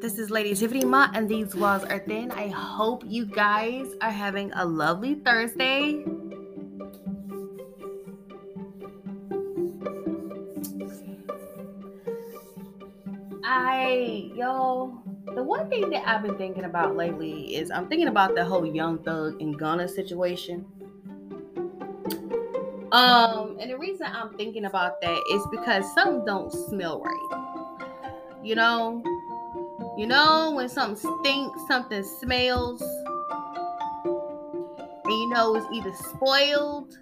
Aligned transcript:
This 0.00 0.16
is 0.16 0.30
Lady 0.30 0.54
Tiffany 0.54 0.84
Mott, 0.84 1.16
and 1.16 1.28
these 1.28 1.56
walls 1.56 1.82
are 1.82 1.98
thin. 1.98 2.30
I 2.30 2.46
hope 2.46 3.02
you 3.04 3.26
guys 3.26 3.88
are 4.00 4.12
having 4.12 4.52
a 4.52 4.64
lovely 4.64 5.16
Thursday. 5.16 6.04
I, 13.44 14.30
yo, 14.36 15.02
the 15.34 15.42
one 15.42 15.68
thing 15.68 15.90
that 15.90 16.06
I've 16.06 16.22
been 16.22 16.36
thinking 16.36 16.64
about 16.64 16.96
lately 16.96 17.56
is 17.56 17.72
I'm 17.72 17.88
thinking 17.88 18.06
about 18.06 18.36
the 18.36 18.44
whole 18.44 18.64
Young 18.64 18.98
Thug 18.98 19.42
and 19.42 19.58
Gunna 19.58 19.88
situation. 19.88 20.64
Um, 22.92 23.56
and 23.60 23.68
the 23.68 23.76
reason 23.76 24.06
I'm 24.06 24.32
thinking 24.36 24.66
about 24.66 25.00
that 25.00 25.20
is 25.32 25.42
because 25.50 25.92
something 25.92 26.24
don't 26.24 26.52
smell 26.52 27.00
right. 27.00 27.78
You 28.44 28.54
know, 28.54 29.02
you 29.98 30.06
know 30.06 30.52
when 30.54 30.68
something 30.68 31.18
stinks, 31.20 31.60
something 31.68 32.02
smells, 32.02 32.80
and 35.04 35.12
you 35.12 35.28
know 35.28 35.54
it's 35.56 35.66
either 35.72 35.92
spoiled 36.14 36.96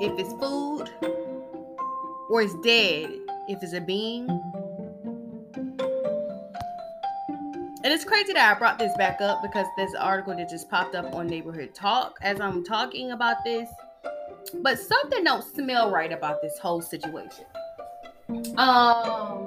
if 0.00 0.18
it's 0.18 0.32
food, 0.34 0.90
or 2.30 2.42
it's 2.42 2.54
dead 2.62 3.10
if 3.48 3.62
it's 3.62 3.72
a 3.72 3.80
being. 3.80 4.28
And 7.82 7.94
it's 7.94 8.04
crazy 8.04 8.32
that 8.32 8.56
I 8.56 8.58
brought 8.58 8.78
this 8.78 8.96
back 8.96 9.20
up 9.20 9.42
because 9.42 9.66
this 9.76 9.94
article 9.94 10.36
that 10.36 10.48
just 10.50 10.68
popped 10.68 10.94
up 10.94 11.14
on 11.14 11.28
Neighborhood 11.28 11.72
Talk 11.72 12.18
as 12.20 12.40
I'm 12.40 12.64
talking 12.64 13.12
about 13.12 13.44
this 13.44 13.68
but 14.62 14.78
something 14.78 15.24
don't 15.24 15.42
smell 15.42 15.90
right 15.90 16.12
about 16.12 16.42
this 16.42 16.58
whole 16.58 16.80
situation. 16.80 17.44
Um, 18.56 19.45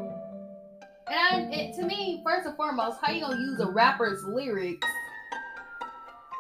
and 1.11 1.53
it, 1.53 1.75
to 1.75 1.83
me, 1.83 2.21
first 2.25 2.47
and 2.47 2.55
foremost, 2.55 2.99
how 3.01 3.11
you 3.11 3.21
gonna 3.21 3.39
use 3.39 3.59
a 3.59 3.69
rapper's 3.69 4.23
lyrics 4.23 4.87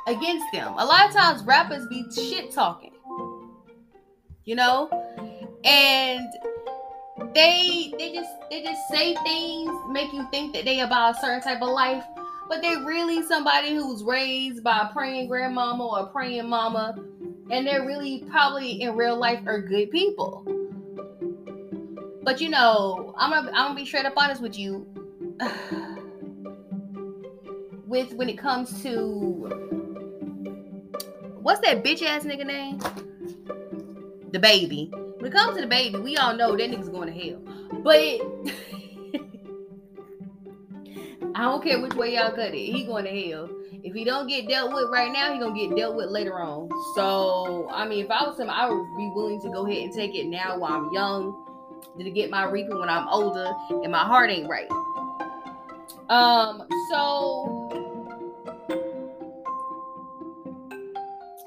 against 0.07 0.45
them? 0.53 0.73
A 0.77 0.85
lot 0.85 1.07
of 1.07 1.15
times, 1.15 1.43
rappers 1.43 1.87
be 1.87 2.05
shit 2.11 2.51
talking, 2.51 2.93
you 4.45 4.55
know, 4.55 4.89
and 5.63 6.27
they 7.33 7.93
they 7.97 8.13
just 8.13 8.31
they 8.49 8.63
just 8.63 8.81
say 8.89 9.15
things 9.23 9.71
make 9.89 10.13
you 10.13 10.27
think 10.31 10.53
that 10.53 10.65
they 10.65 10.79
about 10.81 11.17
a 11.17 11.19
certain 11.19 11.41
type 11.41 11.61
of 11.61 11.69
life 11.69 12.03
but 12.47 12.61
they 12.61 12.77
really 12.77 13.21
somebody 13.21 13.75
who's 13.75 14.03
raised 14.03 14.63
by 14.63 14.87
a 14.89 14.93
praying 14.93 15.27
grandmama 15.27 15.85
or 15.85 15.99
a 15.99 16.07
praying 16.07 16.47
mama 16.49 16.95
and 17.49 17.65
they're 17.65 17.85
really 17.85 18.23
probably 18.29 18.81
in 18.81 18.95
real 18.95 19.17
life 19.17 19.41
are 19.45 19.61
good 19.61 19.89
people. 19.91 20.45
But 22.23 22.41
you 22.41 22.49
know, 22.49 23.13
I'm 23.17 23.31
gonna 23.31 23.47
I'm 23.49 23.67
gonna 23.67 23.75
be 23.75 23.85
straight 23.85 24.05
up 24.05 24.13
honest 24.17 24.41
with 24.41 24.57
you. 24.57 24.87
with 27.87 28.13
when 28.13 28.29
it 28.29 28.37
comes 28.37 28.81
to 28.83 29.47
what's 31.41 31.61
that 31.61 31.83
bitch 31.83 32.03
ass 32.03 32.23
nigga 32.23 32.45
name? 32.45 32.79
The 34.31 34.39
baby. 34.39 34.91
When 34.93 35.31
it 35.31 35.33
comes 35.33 35.55
to 35.55 35.61
the 35.61 35.67
baby, 35.67 35.97
we 35.97 36.17
all 36.17 36.35
know 36.35 36.55
that 36.55 36.69
nigga's 36.69 36.89
going 36.89 37.11
to 37.11 37.19
hell. 37.19 37.41
But 37.81 37.95
I 41.35 41.43
don't 41.43 41.63
care 41.63 41.81
which 41.81 41.95
way 41.95 42.15
y'all 42.15 42.31
cut 42.31 42.53
it. 42.53 42.57
He 42.57 42.85
going 42.85 43.05
to 43.05 43.29
hell. 43.29 43.49
If 43.81 43.93
he 43.93 44.03
don't 44.03 44.27
get 44.27 44.47
dealt 44.47 44.73
with 44.73 44.89
right 44.89 45.11
now, 45.11 45.33
he 45.33 45.39
gonna 45.39 45.55
get 45.55 45.75
dealt 45.75 45.95
with 45.95 46.09
later 46.09 46.39
on. 46.39 46.69
So 46.95 47.67
I 47.71 47.87
mean, 47.87 48.05
if 48.05 48.11
I 48.11 48.27
was 48.27 48.37
him, 48.37 48.49
I 48.49 48.69
would 48.69 48.97
be 48.97 49.09
willing 49.15 49.41
to 49.41 49.49
go 49.49 49.65
ahead 49.65 49.83
and 49.83 49.93
take 49.93 50.15
it 50.15 50.27
now 50.27 50.57
while 50.57 50.73
I'm 50.73 50.93
young, 50.93 51.45
to 51.99 52.11
get 52.11 52.29
my 52.29 52.45
reaping 52.45 52.79
when 52.79 52.89
I'm 52.89 53.07
older 53.07 53.51
and 53.69 53.91
my 53.91 54.03
heart 54.03 54.29
ain't 54.29 54.49
right. 54.49 54.69
Um, 56.09 56.63
so 56.89 57.69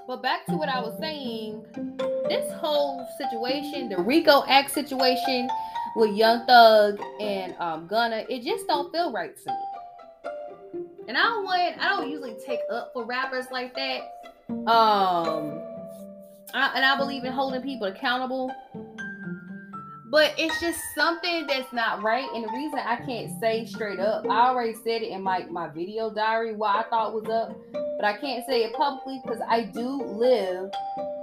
but 0.07 0.23
back 0.23 0.45
to 0.47 0.57
what 0.57 0.69
I 0.69 0.81
was 0.81 0.99
saying, 0.99 1.65
this 2.29 2.53
whole 2.55 3.09
situation, 3.17 3.89
the 3.89 3.97
RICO 3.97 4.45
Act 4.47 4.71
situation 4.71 5.49
with 5.97 6.15
Young 6.15 6.45
Thug 6.47 7.01
and 7.21 7.55
um 7.59 7.87
Gunna, 7.87 8.25
it 8.29 8.43
just 8.43 8.67
don't 8.67 8.93
feel 8.93 9.11
right 9.13 9.35
to 9.35 9.51
me. 9.51 10.33
And 11.09 11.17
I 11.17 11.23
don't 11.23 11.45
want 11.45 11.79
I 11.79 11.89
don't 11.89 12.11
usually 12.11 12.37
take 12.45 12.61
up 12.71 12.91
for 12.93 13.07
rappers 13.07 13.47
like 13.51 13.75
that. 13.75 14.01
Um 14.71 15.61
I, 16.55 16.73
and 16.75 16.85
I 16.85 16.97
believe 16.99 17.25
in 17.25 17.33
holding 17.33 17.63
people 17.63 17.87
accountable. 17.87 18.53
But 20.13 20.35
it's 20.37 20.61
just 20.61 20.79
something 20.95 21.47
that's 21.47 21.73
not 21.73 22.03
right. 22.03 22.29
And 22.35 22.45
the 22.45 22.53
reason 22.53 22.79
I 22.79 22.97
can't 22.97 23.33
say 23.41 23.65
straight 23.65 23.99
up, 23.99 24.27
I 24.29 24.49
already 24.49 24.75
said 24.75 25.01
it 25.01 25.09
in 25.09 25.23
my, 25.23 25.45
my 25.45 25.69
video 25.69 26.11
diary 26.11 26.55
what 26.55 26.77
I 26.77 26.83
thought 26.91 27.15
was 27.15 27.25
up, 27.31 27.57
but 27.73 28.05
I 28.05 28.19
can't 28.19 28.45
say 28.47 28.63
it 28.65 28.75
publicly 28.75 29.23
because 29.25 29.41
I 29.49 29.63
do 29.63 30.03
live 30.03 30.71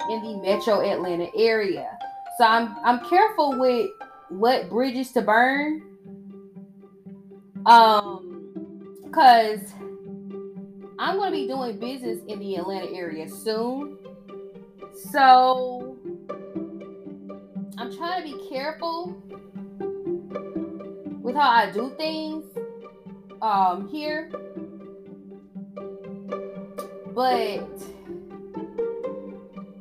in 0.09 0.23
the 0.23 0.41
metro 0.41 0.81
Atlanta 0.81 1.27
area. 1.37 1.87
So 2.39 2.45
I'm 2.45 2.75
I'm 2.83 3.07
careful 3.07 3.59
with 3.59 3.91
what 4.29 4.71
bridges 4.71 5.11
to 5.11 5.21
burn. 5.21 5.83
Um 7.67 8.25
because 9.03 9.71
I'm 10.97 11.17
to 11.17 11.31
be 11.31 11.47
doing 11.47 11.79
business 11.79 12.21
in 12.27 12.39
the 12.39 12.55
Atlanta 12.55 12.91
area 12.91 13.29
soon. 13.29 13.99
So 15.11 15.88
I'm 17.79 17.95
trying 17.95 18.21
to 18.21 18.37
be 18.37 18.49
careful 18.49 19.15
with 21.21 21.33
how 21.33 21.49
I 21.49 21.71
do 21.71 21.93
things 21.95 22.43
um, 23.41 23.87
here. 23.87 24.29
But 27.15 27.69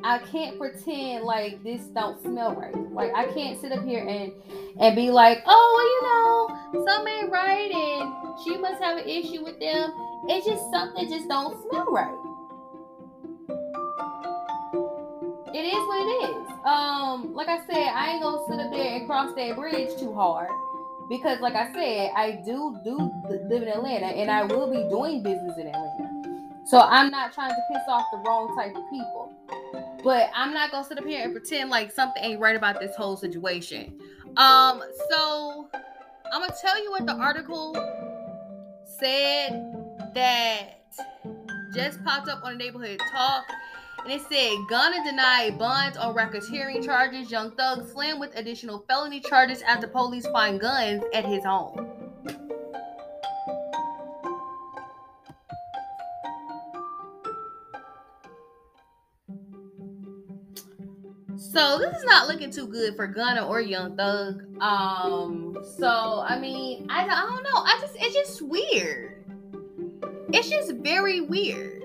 I 0.05 0.19
can't 0.31 0.57
pretend 0.59 1.25
like 1.25 1.65
this 1.65 1.81
don't 1.87 2.23
smell 2.23 2.55
right. 2.55 2.77
Like 2.93 3.11
I 3.17 3.27
can't 3.33 3.61
sit 3.61 3.73
up 3.73 3.85
here 3.85 4.07
and 4.07 4.33
and 4.81 4.95
be 4.95 5.11
like, 5.11 5.43
oh, 5.45 6.51
well, 6.73 6.73
you 6.73 6.79
know, 6.79 6.87
something 6.87 7.13
ain't 7.13 7.33
right, 7.33 7.69
and 7.73 8.39
she 8.45 8.57
must 8.59 8.81
have 8.81 8.99
an 8.99 9.09
issue 9.09 9.43
with 9.43 9.59
them. 9.59 9.93
It's 10.29 10.47
just 10.47 10.71
something 10.71 11.09
just 11.09 11.29
don't 11.29 11.61
smell 11.69 11.87
right. 11.87 12.28
It 15.55 15.65
is 15.65 15.87
what 15.87 16.01
it 16.01 16.31
is. 16.31 16.49
Um, 16.65 17.35
like 17.35 17.49
I 17.49 17.59
said, 17.67 17.89
I 17.89 18.11
ain't 18.11 18.23
gonna 18.23 18.45
sit 18.49 18.61
up 18.61 18.71
there 18.71 18.97
and 18.97 19.07
cross 19.07 19.35
that 19.35 19.57
bridge 19.57 19.99
too 19.99 20.13
hard 20.15 20.49
because, 21.09 21.41
like 21.41 21.55
I 21.55 21.73
said, 21.73 22.11
I 22.15 22.43
do 22.45 22.79
do 22.85 22.97
live 23.49 23.63
in 23.63 23.69
Atlanta, 23.69 24.07
and 24.07 24.31
I 24.31 24.45
will 24.45 24.71
be 24.71 24.89
doing 24.89 25.23
business 25.23 25.57
in 25.59 25.69
Atlanta. 25.69 26.19
So 26.67 26.81
I'm 26.81 27.11
not 27.11 27.33
trying 27.33 27.51
to 27.51 27.63
piss 27.73 27.83
off 27.89 28.05
the 28.13 28.19
wrong 28.19 28.55
type 28.55 28.77
of 28.77 28.83
people. 28.91 29.33
But 30.05 30.31
I'm 30.35 30.53
not 30.53 30.71
gonna 30.71 30.87
sit 30.87 30.99
up 30.99 31.05
here 31.05 31.25
and 31.25 31.33
pretend 31.33 31.71
like 31.71 31.91
something 31.91 32.23
ain't 32.23 32.41
right 32.41 32.57
about 32.57 32.79
this 32.79 32.95
whole 32.95 33.17
situation. 33.17 33.99
Um, 34.37 34.83
so 35.11 35.71
I'm 36.33 36.43
gonna 36.43 36.55
tell 36.61 36.83
you 36.83 36.91
what 36.91 37.07
the 37.07 37.15
article 37.15 37.73
said 39.01 39.75
that 40.15 40.79
just 41.75 42.05
popped 42.05 42.29
up 42.29 42.45
on 42.45 42.53
the 42.53 42.59
neighborhood 42.59 43.01
talk. 43.11 43.45
And 44.05 44.13
it 44.13 44.23
said 44.29 44.57
Gunna 44.69 45.05
denied 45.05 45.59
bonds 45.59 45.97
on 45.97 46.15
racketeering 46.15 46.85
charges. 46.85 47.31
Young 47.31 47.51
Thug 47.53 47.89
slammed 47.91 48.21
with 48.21 48.35
additional 48.37 48.85
felony 48.89 49.21
charges 49.21 49.63
after 49.63 49.87
police 49.87 50.27
find 50.29 50.61
guns 50.61 51.03
at 51.13 51.25
his 51.25 51.45
home. 51.45 51.99
So 61.37 61.79
this 61.79 61.97
is 61.99 62.05
not 62.05 62.29
looking 62.29 62.51
too 62.51 62.67
good 62.67 62.95
for 62.95 63.07
Gunna 63.07 63.47
or 63.47 63.61
Young 63.61 63.97
Thug. 63.97 64.45
Um, 64.63 65.57
so 65.79 66.23
I 66.27 66.39
mean, 66.39 66.87
I, 66.89 67.05
I 67.05 67.27
don't 67.29 67.43
know. 67.43 67.51
I 67.55 67.79
just 67.81 67.97
it's 67.99 68.15
just 68.15 68.43
weird. 68.43 69.25
It's 70.33 70.51
just 70.51 70.73
very 70.75 71.21
weird. 71.21 71.78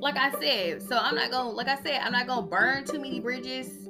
Like 0.00 0.16
I 0.16 0.30
said, 0.40 0.82
so 0.82 0.96
I'm 0.96 1.14
not 1.14 1.30
gonna 1.30 1.50
like 1.50 1.68
I 1.68 1.76
said, 1.82 2.00
I'm 2.02 2.12
not 2.12 2.26
gonna 2.26 2.46
burn 2.46 2.84
too 2.84 2.98
many 2.98 3.20
bridges 3.20 3.88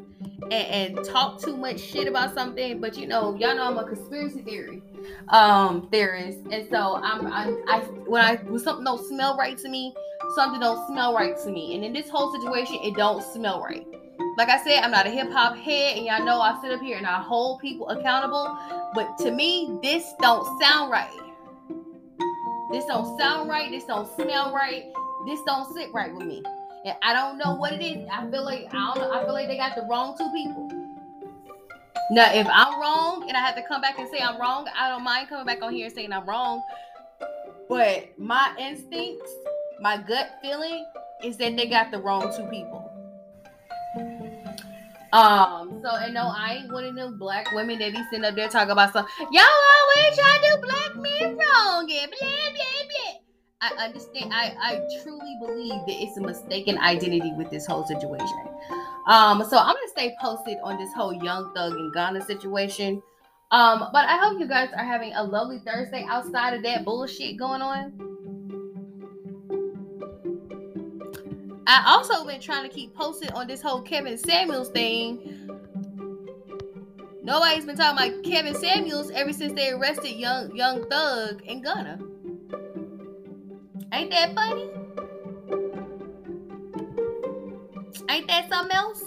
and, 0.50 0.52
and 0.52 1.04
talk 1.04 1.40
too 1.40 1.56
much 1.56 1.80
shit 1.80 2.08
about 2.08 2.34
something. 2.34 2.80
But 2.80 2.98
you 2.98 3.06
know, 3.06 3.34
y'all 3.36 3.54
know 3.54 3.64
I'm 3.64 3.78
a 3.78 3.84
conspiracy 3.84 4.42
theory 4.42 4.82
um 5.28 5.88
theorist, 5.90 6.40
and 6.50 6.68
so 6.70 6.96
I'm, 7.02 7.26
I'm 7.26 7.62
I 7.68 7.78
when 8.06 8.22
I 8.22 8.36
when 8.36 8.58
something 8.58 8.84
don't 8.84 9.06
smell 9.06 9.36
right 9.36 9.56
to 9.58 9.68
me, 9.68 9.94
something 10.34 10.60
don't 10.60 10.86
smell 10.86 11.14
right 11.14 11.36
to 11.44 11.50
me. 11.50 11.74
And 11.74 11.84
in 11.84 11.92
this 11.92 12.08
whole 12.08 12.32
situation, 12.32 12.76
it 12.82 12.96
don't 12.96 13.22
smell 13.22 13.62
right. 13.62 13.86
Like 14.36 14.48
I 14.48 14.62
said, 14.62 14.82
I'm 14.82 14.90
not 14.90 15.06
a 15.06 15.10
hip 15.10 15.30
hop 15.30 15.56
head, 15.56 15.96
and 15.96 16.06
y'all 16.06 16.24
know 16.24 16.40
I 16.40 16.60
sit 16.60 16.72
up 16.72 16.80
here 16.80 16.98
and 16.98 17.06
I 17.06 17.22
hold 17.22 17.60
people 17.60 17.88
accountable. 17.88 18.58
But 18.94 19.16
to 19.18 19.30
me, 19.30 19.78
this 19.82 20.12
don't 20.20 20.60
sound 20.60 20.90
right. 20.90 21.10
This 22.70 22.84
don't 22.86 23.18
sound 23.18 23.48
right. 23.48 23.70
This 23.70 23.84
don't 23.84 24.08
smell 24.16 24.52
right. 24.52 24.84
This 25.26 25.40
don't 25.46 25.72
sit 25.74 25.92
right 25.92 26.12
with 26.14 26.26
me. 26.26 26.42
And 26.84 26.96
I 27.02 27.12
don't 27.12 27.38
know 27.38 27.54
what 27.54 27.72
it 27.72 27.82
is. 27.82 28.08
I 28.10 28.28
feel 28.30 28.44
like 28.44 28.66
I 28.72 28.94
don't 28.94 28.98
know. 28.98 29.12
I 29.12 29.24
feel 29.24 29.34
like 29.34 29.48
they 29.48 29.56
got 29.56 29.76
the 29.76 29.82
wrong 29.82 30.16
two 30.16 30.30
people. 30.32 30.68
Now, 32.12 32.32
if 32.32 32.46
I'm 32.50 32.80
wrong 32.80 33.24
and 33.28 33.36
I 33.36 33.40
have 33.40 33.54
to 33.54 33.62
come 33.68 33.80
back 33.80 33.98
and 33.98 34.08
say 34.08 34.18
I'm 34.18 34.40
wrong, 34.40 34.66
I 34.76 34.88
don't 34.88 35.04
mind 35.04 35.28
coming 35.28 35.46
back 35.46 35.62
on 35.62 35.72
here 35.72 35.86
and 35.86 35.94
saying 35.94 36.12
I'm 36.12 36.28
wrong. 36.28 36.62
But 37.68 38.18
my 38.18 38.52
instincts, 38.58 39.32
my 39.80 39.98
gut 39.98 40.38
feeling 40.42 40.84
is 41.22 41.36
that 41.36 41.56
they 41.56 41.68
got 41.68 41.90
the 41.90 41.98
wrong 41.98 42.32
two 42.34 42.46
people. 42.46 42.86
Um, 45.12 45.80
so 45.82 45.96
and 45.96 46.14
no, 46.14 46.32
I 46.34 46.60
ain't 46.62 46.72
one 46.72 46.84
of 46.84 46.94
them 46.94 47.18
black 47.18 47.52
women 47.52 47.78
that 47.80 47.92
be 47.92 48.02
sitting 48.10 48.24
up 48.24 48.34
there 48.36 48.48
talking 48.48 48.70
about 48.70 48.92
some 48.92 49.06
y'all 49.32 49.44
always 49.44 50.16
try 50.16 50.38
to 50.38 50.56
do 50.56 50.62
black 50.62 50.96
men 50.96 51.36
wrong 51.36 51.90
and 51.90 52.10
blah 52.10 52.50
blah 52.50 52.86
blah. 52.88 53.29
I 53.62 53.84
understand. 53.84 54.32
I, 54.32 54.54
I 54.58 54.80
truly 55.02 55.36
believe 55.38 55.80
that 55.86 56.02
it's 56.02 56.16
a 56.16 56.20
mistaken 56.20 56.78
identity 56.78 57.32
with 57.36 57.50
this 57.50 57.66
whole 57.66 57.84
situation. 57.86 58.48
Um, 59.06 59.44
so 59.44 59.58
I'm 59.58 59.74
gonna 59.74 59.88
stay 59.88 60.14
posted 60.20 60.56
on 60.62 60.78
this 60.78 60.92
whole 60.94 61.12
Young 61.12 61.52
Thug 61.54 61.74
and 61.74 61.92
Gunna 61.92 62.22
situation. 62.22 63.02
Um, 63.50 63.88
but 63.92 64.08
I 64.08 64.16
hope 64.16 64.40
you 64.40 64.46
guys 64.46 64.70
are 64.74 64.84
having 64.84 65.12
a 65.12 65.22
lovely 65.22 65.58
Thursday 65.58 66.06
outside 66.08 66.54
of 66.54 66.62
that 66.62 66.84
bullshit 66.84 67.36
going 67.36 67.60
on. 67.60 67.92
I 71.66 71.84
also 71.86 72.24
been 72.24 72.40
trying 72.40 72.68
to 72.68 72.74
keep 72.74 72.94
posted 72.94 73.30
on 73.32 73.46
this 73.46 73.60
whole 73.60 73.82
Kevin 73.82 74.16
Samuels 74.16 74.70
thing. 74.70 75.36
Nobody's 77.22 77.66
been 77.66 77.76
talking 77.76 78.10
about 78.10 78.24
Kevin 78.24 78.54
Samuels 78.54 79.10
ever 79.10 79.34
since 79.34 79.52
they 79.52 79.70
arrested 79.70 80.12
young 80.12 80.56
young 80.56 80.88
thug 80.88 81.42
in 81.42 81.60
Gunna. 81.60 81.98
Ain't 83.92 84.10
that 84.10 84.34
funny? 84.34 84.70
Ain't 88.08 88.28
that 88.28 88.48
something 88.48 88.76
else? 88.76 89.02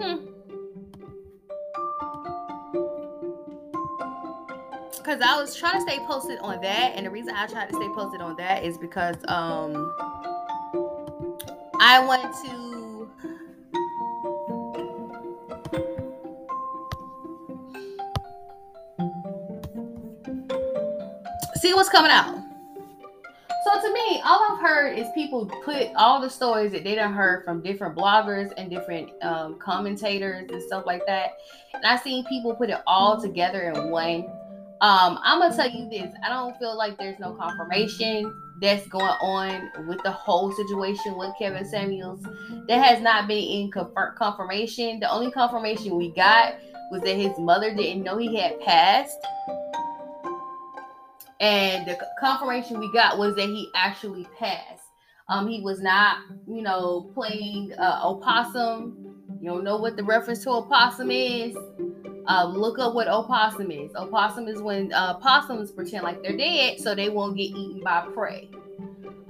Hmm. 0.00 0.26
Cause 5.04 5.20
I 5.20 5.40
was 5.40 5.56
trying 5.56 5.74
to 5.74 5.80
stay 5.80 5.98
posted 6.06 6.38
on 6.38 6.60
that, 6.62 6.92
and 6.94 7.06
the 7.06 7.10
reason 7.10 7.34
I 7.34 7.46
tried 7.46 7.68
to 7.70 7.74
stay 7.74 7.88
posted 7.94 8.20
on 8.20 8.36
that 8.36 8.62
is 8.64 8.78
because 8.78 9.16
um 9.26 9.92
I 11.80 12.04
want 12.06 12.34
to 12.44 12.69
see 21.60 21.74
what's 21.74 21.88
coming 21.88 22.10
out. 22.10 22.40
So 23.64 23.80
to 23.80 23.92
me, 23.92 24.22
all 24.24 24.40
I've 24.50 24.60
heard 24.60 24.98
is 24.98 25.06
people 25.14 25.44
put 25.64 25.88
all 25.94 26.20
the 26.20 26.30
stories 26.30 26.72
that 26.72 26.82
they 26.82 26.94
done 26.94 27.12
heard 27.12 27.44
from 27.44 27.60
different 27.60 27.94
bloggers 27.94 28.52
and 28.56 28.70
different 28.70 29.10
um, 29.22 29.58
commentators 29.58 30.48
and 30.50 30.62
stuff 30.62 30.86
like 30.86 31.02
that. 31.06 31.32
And 31.74 31.84
I've 31.84 32.00
seen 32.00 32.24
people 32.24 32.54
put 32.54 32.70
it 32.70 32.78
all 32.86 33.20
together 33.20 33.70
in 33.70 33.90
one. 33.90 34.24
Um, 34.80 35.18
I'm 35.22 35.40
gonna 35.40 35.54
tell 35.54 35.68
you 35.68 35.90
this: 35.90 36.14
I 36.24 36.30
don't 36.30 36.56
feel 36.58 36.76
like 36.76 36.96
there's 36.96 37.18
no 37.18 37.34
confirmation 37.34 38.34
that's 38.62 38.86
going 38.88 39.04
on 39.04 39.86
with 39.86 40.02
the 40.04 40.10
whole 40.10 40.52
situation 40.52 41.18
with 41.18 41.32
Kevin 41.38 41.66
Samuels. 41.66 42.24
There 42.66 42.82
has 42.82 43.02
not 43.02 43.28
been 43.28 43.36
any 43.36 43.70
confirmation. 43.70 45.00
The 45.00 45.10
only 45.10 45.30
confirmation 45.30 45.96
we 45.96 46.14
got 46.14 46.54
was 46.90 47.02
that 47.02 47.14
his 47.14 47.38
mother 47.38 47.74
didn't 47.74 48.02
know 48.02 48.16
he 48.16 48.36
had 48.36 48.58
passed 48.60 49.18
and 51.40 51.86
the 51.86 51.98
confirmation 52.18 52.78
we 52.78 52.92
got 52.92 53.18
was 53.18 53.34
that 53.36 53.46
he 53.46 53.70
actually 53.74 54.26
passed. 54.38 54.84
Um, 55.28 55.48
he 55.48 55.60
was 55.60 55.80
not, 55.80 56.18
you 56.46 56.60
know, 56.60 57.10
playing 57.14 57.72
uh, 57.78 58.00
opossum. 58.04 59.14
You 59.40 59.50
don't 59.50 59.64
know 59.64 59.76
what 59.76 59.96
the 59.96 60.04
reference 60.04 60.42
to 60.44 60.50
opossum 60.50 61.10
is. 61.10 61.56
Um, 62.26 62.52
look 62.52 62.78
up 62.78 62.94
what 62.94 63.08
opossum 63.08 63.70
is. 63.70 63.94
Opossum 63.94 64.48
is 64.48 64.60
when 64.60 64.92
uh, 64.92 65.14
possums 65.14 65.70
pretend 65.70 66.04
like 66.04 66.22
they're 66.22 66.36
dead 66.36 66.78
so 66.78 66.94
they 66.94 67.08
won't 67.08 67.36
get 67.36 67.44
eaten 67.44 67.80
by 67.82 68.06
prey. 68.12 68.50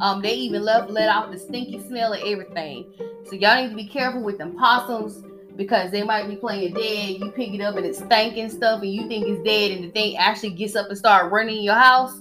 Um, 0.00 0.20
they 0.22 0.34
even 0.34 0.62
left 0.62 0.90
let 0.90 1.08
out 1.08 1.30
the 1.30 1.38
stinky 1.38 1.78
smell 1.86 2.14
of 2.14 2.20
everything. 2.26 2.90
So 3.26 3.36
y'all 3.36 3.62
need 3.62 3.70
to 3.70 3.76
be 3.76 3.86
careful 3.86 4.22
with 4.22 4.38
them 4.38 4.56
possums 4.56 5.22
because 5.56 5.90
they 5.90 6.02
might 6.02 6.28
be 6.28 6.36
playing 6.36 6.74
dead. 6.74 7.16
You 7.20 7.30
pick 7.30 7.52
it 7.52 7.60
up 7.60 7.76
and 7.76 7.86
it's 7.86 7.98
stinking 7.98 8.50
stuff, 8.50 8.82
and 8.82 8.92
you 8.92 9.06
think 9.08 9.26
it's 9.26 9.42
dead, 9.44 9.72
and 9.72 9.84
the 9.84 9.90
thing 9.90 10.16
actually 10.16 10.50
gets 10.50 10.76
up 10.76 10.88
and 10.88 10.98
start 10.98 11.30
running 11.30 11.58
in 11.58 11.64
your 11.64 11.74
house. 11.74 12.14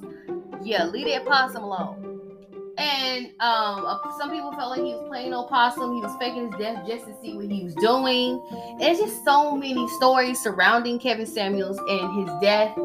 Yeah, 0.61 0.85
leave 0.85 1.07
that 1.07 1.25
possum 1.25 1.63
alone. 1.63 2.09
And 2.77 3.31
um, 3.41 3.99
some 4.17 4.31
people 4.31 4.53
felt 4.53 4.69
like 4.69 4.79
he 4.79 4.93
was 4.93 5.05
playing 5.09 5.31
no 5.31 5.43
possum. 5.43 5.95
He 5.95 6.01
was 6.01 6.15
faking 6.17 6.49
his 6.49 6.59
death 6.59 6.87
just 6.87 7.05
to 7.07 7.15
see 7.21 7.35
what 7.35 7.51
he 7.51 7.63
was 7.63 7.75
doing. 7.75 8.41
There's 8.79 8.99
just 8.99 9.25
so 9.25 9.53
many 9.53 9.85
stories 9.97 10.39
surrounding 10.39 10.97
Kevin 10.97 11.25
Samuels 11.25 11.77
and 11.77 12.21
his 12.21 12.33
death. 12.41 12.77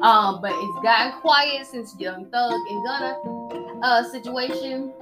Um, 0.00 0.40
but 0.40 0.52
it's 0.54 0.82
gotten 0.82 1.20
quiet 1.20 1.66
since 1.66 1.94
Young 1.98 2.26
Thug 2.30 2.52
and 2.52 2.84
Gunna 2.84 3.78
uh, 3.82 4.02
situation 4.10 4.94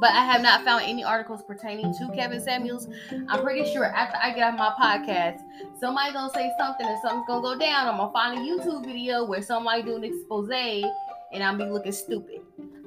but 0.00 0.10
I 0.12 0.24
have 0.24 0.40
not 0.40 0.64
found 0.64 0.84
any 0.84 1.04
articles 1.04 1.42
pertaining 1.42 1.92
to 1.98 2.10
Kevin 2.14 2.40
Samuels. 2.40 2.88
I'm 3.28 3.42
pretty 3.42 3.70
sure 3.70 3.84
after 3.84 4.16
I 4.20 4.32
get 4.32 4.42
off 4.42 4.58
my 4.58 4.72
podcast, 4.80 5.40
somebody 5.78 6.12
gonna 6.12 6.32
say 6.32 6.50
something 6.58 6.86
and 6.86 6.98
something's 7.02 7.26
gonna 7.26 7.42
go 7.42 7.58
down. 7.58 7.86
I'm 7.86 7.98
gonna 7.98 8.12
find 8.12 8.38
a 8.38 8.42
YouTube 8.42 8.84
video 8.86 9.24
where 9.24 9.42
somebody 9.42 9.82
do 9.82 9.96
an 9.96 10.04
expose 10.04 10.48
and 10.50 11.44
I'll 11.44 11.56
be 11.56 11.64
looking 11.64 11.92
stupid. 11.92 12.40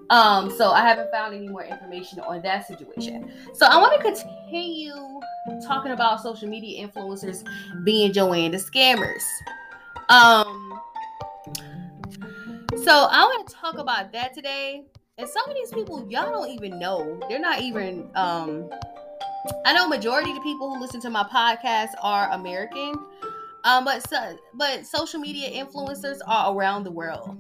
Um, 0.10 0.52
so 0.52 0.72
I 0.72 0.82
haven't 0.82 1.12
found 1.12 1.34
any 1.34 1.48
more 1.48 1.64
information 1.64 2.20
on 2.20 2.42
that 2.42 2.68
situation. 2.68 3.32
So 3.54 3.68
I 3.68 3.78
want 3.78 3.96
to 3.96 4.04
continue 4.04 4.94
talking 5.66 5.92
about 5.92 6.22
social 6.22 6.50
media 6.50 6.86
influencers 6.86 7.44
being 7.86 8.12
Joanne 8.12 8.52
the 8.52 8.58
scammers. 8.58 9.24
Um, 10.10 10.80
so 12.84 13.08
I 13.10 13.24
want 13.24 13.48
to 13.48 13.56
talk 13.56 13.78
about 13.78 14.12
that 14.12 14.34
today 14.34 14.84
and 15.18 15.30
some 15.30 15.48
of 15.48 15.56
these 15.56 15.72
people 15.72 16.06
y'all 16.10 16.32
don't 16.32 16.50
even 16.50 16.80
know. 16.80 17.20
They're 17.30 17.40
not 17.40 17.62
even 17.62 18.10
um 18.16 18.70
i 19.66 19.74
know 19.74 19.88
majority 19.88 20.30
of 20.32 20.38
the 20.38 20.42
people 20.42 20.74
who 20.74 20.80
listen 20.80 21.02
to 21.02 21.10
my 21.10 21.24
podcast 21.24 21.90
are 22.02 22.32
american 22.32 22.96
um 23.66 23.84
but 23.84 24.08
so, 24.10 24.38
but 24.54 24.86
social 24.86 25.20
media 25.20 25.50
influencers 25.50 26.20
are 26.26 26.56
around 26.56 26.84
the 26.86 26.92
world. 26.92 27.38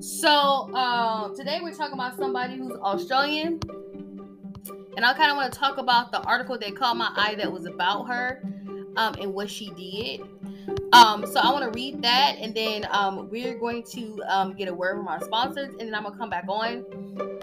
So 0.00 0.28
um 0.74 1.34
today 1.34 1.60
we're 1.62 1.74
talking 1.74 1.94
about 1.94 2.16
somebody 2.16 2.56
who's 2.56 2.76
australian 2.78 3.60
and 4.96 5.04
i 5.04 5.12
kind 5.14 5.30
of 5.30 5.36
want 5.36 5.52
to 5.52 5.58
talk 5.58 5.78
about 5.78 6.12
the 6.12 6.20
article 6.22 6.58
that 6.58 6.76
caught 6.76 6.96
my 6.96 7.10
eye 7.16 7.34
that 7.36 7.50
was 7.50 7.66
about 7.66 8.04
her 8.04 8.42
um 8.96 9.14
and 9.20 9.32
what 9.34 9.50
she 9.50 9.70
did 9.70 10.20
um, 10.92 11.26
so 11.26 11.40
I 11.40 11.52
want 11.52 11.64
to 11.64 11.70
read 11.70 12.02
that, 12.02 12.36
and 12.38 12.54
then 12.54 12.86
um, 12.90 13.28
we're 13.30 13.58
going 13.58 13.84
to 13.92 14.22
um, 14.28 14.54
get 14.54 14.68
a 14.68 14.74
word 14.74 14.96
from 14.96 15.08
our 15.08 15.20
sponsors, 15.22 15.68
and 15.68 15.80
then 15.80 15.94
I'm 15.94 16.02
gonna 16.02 16.16
come 16.16 16.30
back 16.30 16.46
on, 16.48 16.84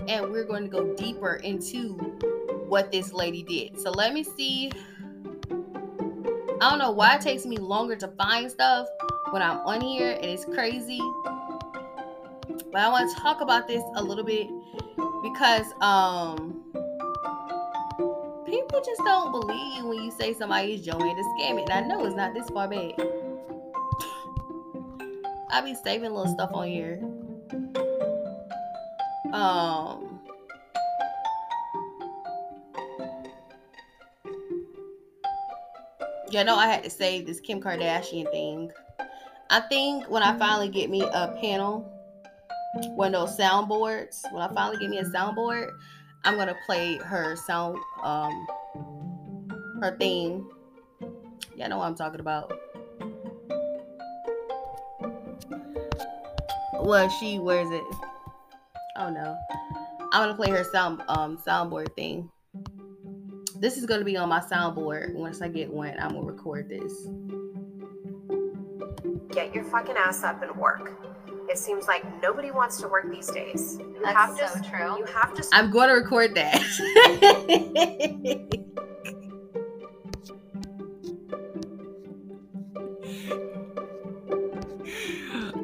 and 0.08 0.32
we're 0.32 0.46
going 0.46 0.64
to 0.64 0.70
go 0.70 0.94
deeper 0.96 1.36
into 1.36 1.94
what 2.68 2.92
this 2.92 3.14
lady 3.14 3.44
did. 3.44 3.80
So 3.80 3.92
let 3.92 4.14
me 4.14 4.24
see. 4.24 4.72
I 6.60 6.70
don't 6.70 6.80
know 6.80 6.92
why 6.92 7.16
it 7.16 7.22
takes 7.22 7.46
me 7.46 7.58
longer 7.58 7.96
to 7.98 8.08
find 8.10 8.50
stuff 8.50 8.88
when 9.30 9.42
I'm 9.42 9.60
on 9.60 9.82
here, 9.82 10.12
and 10.14 10.26
it's 10.26 10.46
crazy. 10.46 11.00
But 12.72 12.82
I 12.82 12.90
want 12.90 13.16
to 13.16 13.22
talk 13.22 13.42
about 13.42 13.68
this 13.68 13.84
a 13.96 14.04
little 14.04 14.24
bit 14.26 14.50
because 15.24 15.66
um 15.82 16.64
people 18.46 18.82
just 18.86 19.02
don't 19.04 19.32
believe 19.32 19.84
when 19.84 20.04
you 20.04 20.12
say 20.12 20.34
somebody 20.34 20.74
is 20.74 20.82
Joanne 20.82 21.16
to 21.16 21.24
scam 21.24 21.60
it. 21.60 21.70
And 21.70 21.72
I 21.72 21.82
know 21.82 22.06
it's 22.06 22.16
not 22.16 22.34
this 22.34 22.50
far 22.50 22.68
back. 22.68 22.94
I 25.50 25.62
be 25.62 25.76
saving 25.76 26.14
little 26.14 26.32
stuff 26.32 26.52
on 26.54 26.68
here. 26.68 27.00
Um 29.34 30.20
Yeah, 36.30 36.44
know 36.44 36.56
I 36.56 36.68
had 36.68 36.84
to 36.84 36.90
save 36.90 37.26
this 37.26 37.40
Kim 37.40 37.62
Kardashian 37.62 38.30
thing. 38.32 38.72
I 39.50 39.62
think 39.62 40.10
when 40.10 40.24
I 40.24 40.38
finally 40.38 40.68
get 40.68 40.90
me 40.90 41.02
a 41.02 41.38
panel, 41.40 41.90
one 42.96 43.16
of 43.16 43.30
those 43.30 43.38
soundboards, 43.38 44.30
when 44.34 44.42
I 44.42 44.54
finally 44.54 44.78
get 44.78 44.90
me 44.90 44.98
a 44.98 45.06
soundboard, 45.06 45.70
I'm 46.26 46.36
gonna 46.36 46.58
play 46.66 46.98
her 46.98 47.38
sound 47.38 47.78
um 48.04 48.46
her 49.82 49.96
theme. 49.98 50.50
Yeah, 51.56 51.66
I 51.66 51.68
know 51.70 51.78
what 51.78 51.86
I'm 51.86 51.96
talking 51.96 52.20
about. 52.20 52.52
Well, 56.88 57.10
she 57.10 57.38
wears 57.38 57.70
it. 57.70 57.84
Oh 58.96 59.10
no. 59.10 59.38
I'm 60.14 60.24
gonna 60.24 60.36
play 60.36 60.50
her 60.52 60.64
sound 60.64 61.04
um 61.10 61.38
soundboard 61.38 61.94
thing. 61.96 62.32
This 63.60 63.76
is 63.76 63.86
gonna 63.86 64.06
be 64.06 64.16
on 64.16 64.30
my 64.30 64.40
soundboard. 64.40 65.14
Once 65.14 65.42
I 65.42 65.50
get 65.50 65.70
one, 65.70 65.96
I'm 66.00 66.14
gonna 66.14 66.22
record 66.22 66.70
this. 66.70 66.94
Get 69.32 69.54
your 69.54 69.66
fucking 69.66 69.96
ass 69.98 70.24
up 70.24 70.42
and 70.42 70.56
work. 70.56 70.94
It 71.50 71.58
seems 71.58 71.88
like 71.88 72.06
nobody 72.22 72.52
wants 72.52 72.80
to 72.80 72.88
work 72.88 73.12
these 73.12 73.28
days. 73.28 73.80
You 73.80 74.00
That's 74.02 74.16
have 74.16 74.38
to, 74.38 74.48
so 74.48 74.62
true. 74.70 74.98
You 75.00 75.06
have 75.14 75.34
to. 75.34 75.44
I'm 75.52 75.70
going 75.72 75.90
to 75.90 75.96
record 75.96 76.36
that. 76.36 76.62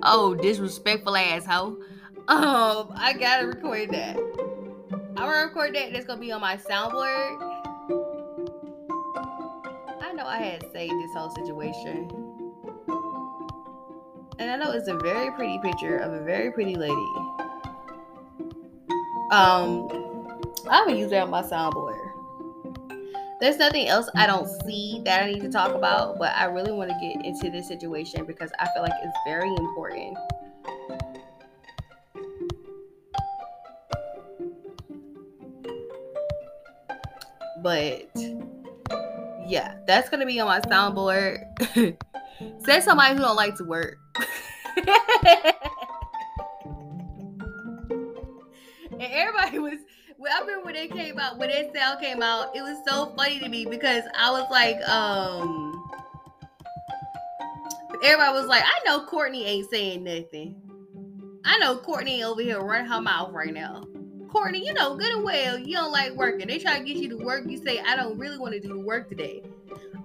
Oh, 0.06 0.36
disrespectful 0.36 1.16
asshole. 1.16 1.78
Um, 2.28 2.92
I 2.96 3.16
gotta 3.18 3.48
record 3.48 3.92
that. 3.92 4.18
I'm 4.18 5.16
gonna 5.16 5.46
record 5.46 5.74
that. 5.76 5.94
That's 5.94 6.06
gonna 6.06 6.20
be 6.20 6.32
on 6.32 6.42
my 6.42 6.58
soundboard. 6.58 7.40
I 10.02 10.12
know 10.14 10.26
I 10.26 10.38
had 10.38 10.70
saved 10.74 10.94
this 10.94 11.14
whole 11.16 11.30
situation. 11.32 12.10
And 14.40 14.52
I 14.52 14.58
know 14.58 14.72
it's 14.72 14.90
a 14.90 14.98
very 14.98 15.32
pretty 15.32 15.58
picture 15.60 15.98
of 15.98 16.14
a 16.14 16.24
very 16.24 16.52
pretty 16.52 16.76
lady. 16.76 16.94
Um, 19.32 19.88
I'm 20.70 20.88
gonna 20.88 20.98
use 20.98 21.12
that 21.12 21.24
on 21.24 21.30
my 21.30 21.44
soundboard. 21.44 21.93
There's 23.44 23.58
nothing 23.58 23.90
else 23.90 24.10
I 24.16 24.26
don't 24.26 24.46
mm-hmm. 24.46 24.70
see 24.70 25.02
that 25.04 25.24
I 25.24 25.30
need 25.30 25.42
to 25.42 25.50
talk 25.50 25.76
about, 25.76 26.18
but 26.18 26.34
I 26.34 26.46
really 26.46 26.72
want 26.72 26.90
to 26.92 26.98
get 27.02 27.26
into 27.26 27.50
this 27.50 27.68
situation 27.68 28.24
because 28.24 28.50
I 28.58 28.70
feel 28.72 28.84
like 28.84 28.94
it's 29.04 29.18
very 29.28 29.50
important. 29.50 30.18
But 37.62 38.10
yeah, 39.46 39.76
that's 39.88 40.10
gonna 40.10 40.26
be 40.26 40.40
on 40.40 40.48
my 40.48 40.62
soundboard. 40.62 41.44
Say 42.66 42.80
somebody 42.80 43.16
who 43.16 43.20
don't 43.20 43.36
like 43.36 43.58
to 43.58 43.66
work. 43.66 43.98
and 48.88 49.02
everybody 49.02 49.60
was 49.60 49.80
I 50.20 50.40
remember 50.42 50.66
when 50.66 50.76
it 50.76 50.92
came 50.92 51.20
out, 51.20 51.38
when 51.38 51.50
that 51.50 51.74
sound 51.76 52.00
came 52.00 52.22
out, 52.22 52.56
it 52.56 52.62
was 52.62 52.78
so 52.88 53.14
funny 53.16 53.40
to 53.40 53.50
me 53.50 53.66
because 53.66 54.04
I 54.18 54.32
was 54.32 54.50
like, 54.50 54.82
um, 54.88 55.90
everybody 58.04 58.34
was 58.34 58.48
like, 58.48 58.64
I 58.64 58.80
know 58.86 59.06
Courtney 59.06 59.46
ain't 59.46 59.70
saying 59.70 60.04
nothing. 60.04 60.56
I 61.46 61.58
know 61.58 61.78
Courtney 61.78 62.24
over 62.24 62.42
here 62.42 62.60
running 62.62 62.90
her 62.90 63.02
mouth 63.02 63.32
right 63.32 63.54
now. 63.54 63.84
Courtney, 64.30 64.66
you 64.66 64.74
know 64.74 64.96
good 64.96 65.14
and 65.14 65.24
well 65.24 65.60
you 65.60 65.76
don't 65.76 65.92
like 65.92 66.14
working. 66.14 66.48
They 66.48 66.58
try 66.58 66.80
to 66.80 66.84
get 66.84 66.98
you 66.98 67.10
to 67.10 67.18
work. 67.18 67.44
You 67.48 67.58
say, 67.58 67.80
I 67.80 67.96
don't 67.96 68.18
really 68.18 68.40
want 68.40 68.54
to 68.54 68.60
do 68.60 68.70
the 68.70 68.80
work 68.80 69.10
today. 69.10 69.44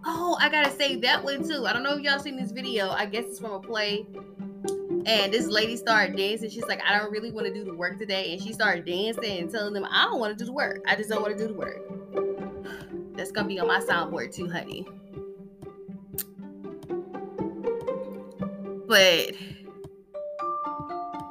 Oh, 0.05 0.37
I 0.41 0.49
gotta 0.49 0.71
say 0.71 0.97
that 0.97 1.25
one 1.25 1.49
too. 1.49 1.65
I 1.67 1.73
don't 1.73 1.83
know 1.83 1.97
if 1.97 2.03
y'all 2.03 2.19
seen 2.19 2.37
this 2.37 2.53
video. 2.53 2.91
I 2.91 3.07
guess 3.07 3.25
it's 3.25 3.41
from 3.41 3.53
a 3.53 3.61
play 3.61 4.07
and 5.07 5.33
this 5.33 5.47
lady 5.47 5.76
started 5.76 6.17
dancing. 6.17 6.50
She's 6.50 6.67
like, 6.67 6.81
I 6.85 6.99
don't 6.99 7.11
really 7.11 7.31
want 7.31 7.47
to 7.47 7.55
do 7.55 7.64
the 7.64 7.75
work 7.75 7.99
today. 7.99 8.33
And 8.33 8.43
she 8.43 8.52
started 8.52 8.85
dancing 8.85 9.38
and 9.38 9.50
telling 9.50 9.75
them, 9.75 9.87
I 9.90 10.05
don't 10.05 10.21
want 10.21 10.37
to 10.37 10.45
do 10.45 10.47
the 10.47 10.52
work. 10.52 10.83
I 10.87 10.97
just 10.97 11.09
don't 11.09 11.23
want 11.23 11.37
to 11.37 11.47
do 11.47 11.52
the 11.52 11.59
work. 11.59 11.83
That's 13.17 13.33
going 13.33 13.47
to 13.47 13.49
be 13.49 13.59
on 13.59 13.67
my 13.67 13.81
soundboard 13.81 14.33
too, 14.35 14.49
honey. 14.49 14.87
But 18.87 19.35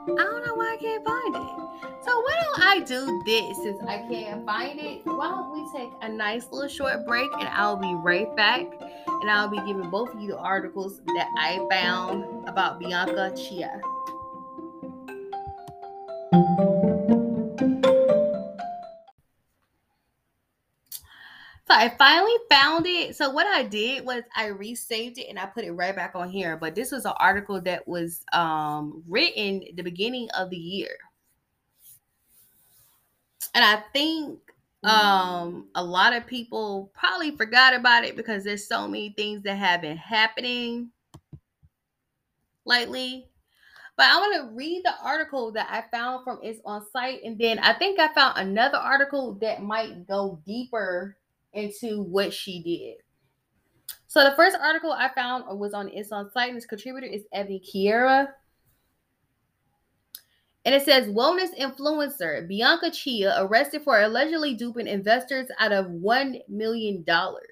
I 0.09 0.23
don't 0.23 0.45
know 0.45 0.53
why 0.53 0.73
I 0.73 0.77
can't 0.79 1.05
find 1.05 1.35
it. 1.35 1.67
So 2.05 2.21
why 2.21 2.35
don't 2.41 2.61
I 2.67 2.79
do 2.79 3.21
this 3.25 3.57
since 3.63 3.79
I 3.87 4.05
can't 4.09 4.45
find 4.45 4.79
it? 4.79 5.01
Why 5.05 5.29
don't 5.29 5.51
we 5.51 5.67
take 5.77 5.89
a 6.01 6.09
nice 6.09 6.47
little 6.51 6.69
short 6.69 7.05
break 7.05 7.29
and 7.39 7.47
I'll 7.49 7.75
be 7.75 7.93
right 7.95 8.33
back 8.35 8.65
and 9.21 9.29
I'll 9.29 9.47
be 9.47 9.57
giving 9.57 9.89
both 9.89 10.13
of 10.13 10.21
you 10.21 10.29
the 10.29 10.37
articles 10.37 11.01
that 11.15 11.29
I 11.37 11.65
found 11.69 12.47
about 12.47 12.79
Bianca 12.79 13.33
Cheah. 13.35 13.79
So 21.65 21.73
I 21.73 21.93
finally 21.97 22.33
found 22.49 22.85
it. 22.87 23.15
So 23.15 23.29
what 23.29 23.45
I 23.45 23.63
did 23.63 24.05
was 24.05 24.23
I 24.35 24.47
resaved 24.47 25.17
it 25.17 25.27
and 25.29 25.37
I 25.37 25.47
put 25.47 25.65
it 25.65 25.71
right 25.73 25.95
back 25.95 26.15
on 26.15 26.29
here. 26.29 26.55
But 26.55 26.75
this 26.75 26.91
was 26.91 27.05
an 27.05 27.13
article 27.19 27.59
that 27.61 27.85
was 27.87 28.23
um, 28.31 29.03
written 29.07 29.63
the 29.75 29.83
beginning 29.83 30.29
of 30.31 30.49
the 30.49 30.55
year 30.55 30.97
and 33.57 33.65
I 33.65 33.83
think 33.91 34.39
um 34.83 35.67
a 35.73 35.83
lot 35.83 36.13
of 36.13 36.27
people 36.27 36.91
probably 36.93 37.31
forgot 37.35 37.73
about 37.73 38.03
it 38.03 38.15
because 38.15 38.43
there's 38.43 38.67
so 38.67 38.87
many 38.87 39.13
things 39.17 39.41
that 39.43 39.55
have 39.55 39.81
been 39.81 39.97
happening 39.97 40.91
lately. 42.65 43.27
But 43.95 44.05
I 44.05 44.17
want 44.17 44.35
to 44.35 44.55
read 44.55 44.83
the 44.85 44.93
article 45.03 45.51
that 45.53 45.67
I 45.71 45.83
found 45.89 46.23
from 46.23 46.39
its 46.43 46.59
on 46.63 46.85
site, 46.93 47.23
and 47.23 47.39
then 47.39 47.57
I 47.57 47.73
think 47.73 47.99
I 47.99 48.13
found 48.13 48.37
another 48.37 48.77
article 48.77 49.33
that 49.41 49.63
might 49.63 50.07
go 50.07 50.39
deeper 50.45 51.17
into 51.53 52.03
what 52.03 52.31
she 52.31 52.61
did. 52.61 52.97
So 54.05 54.23
the 54.23 54.35
first 54.35 54.55
article 54.61 54.91
I 54.91 55.09
found 55.15 55.45
was 55.59 55.73
on 55.73 55.89
its 55.89 56.11
on 56.11 56.31
site, 56.31 56.49
and 56.49 56.57
its 56.57 56.67
contributor 56.67 57.07
is 57.07 57.23
Evie 57.33 57.59
Kiera. 57.59 58.27
And 60.67 60.75
it 60.75 60.83
says 60.83 61.07
wellness 61.07 61.57
influencer 61.57 62.45
Bianca 62.45 62.91
Cheah 62.91 63.35
arrested 63.37 63.83
for 63.83 64.01
allegedly 64.01 64.53
duping 64.53 64.85
investors 64.85 65.47
out 65.59 65.71
of 65.71 65.85
$1 65.85 66.41
million. 66.49 67.05
Instagram 67.05 67.45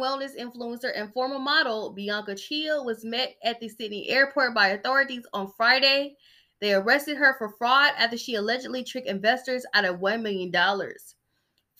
wellness 0.00 0.34
influencer 0.40 0.90
and 0.96 1.12
former 1.12 1.38
model 1.38 1.92
Bianca 1.92 2.34
Cheah 2.34 2.82
was 2.82 3.04
met 3.04 3.34
at 3.44 3.60
the 3.60 3.68
Sydney 3.68 4.08
airport 4.08 4.54
by 4.54 4.68
authorities 4.68 5.26
on 5.34 5.52
Friday. 5.54 6.16
They 6.62 6.72
arrested 6.72 7.18
her 7.18 7.36
for 7.36 7.50
fraud 7.58 7.92
after 7.98 8.16
she 8.16 8.36
allegedly 8.36 8.84
tricked 8.84 9.06
investors 9.06 9.66
out 9.74 9.84
of 9.84 10.00
$1 10.00 10.22
million. 10.22 10.50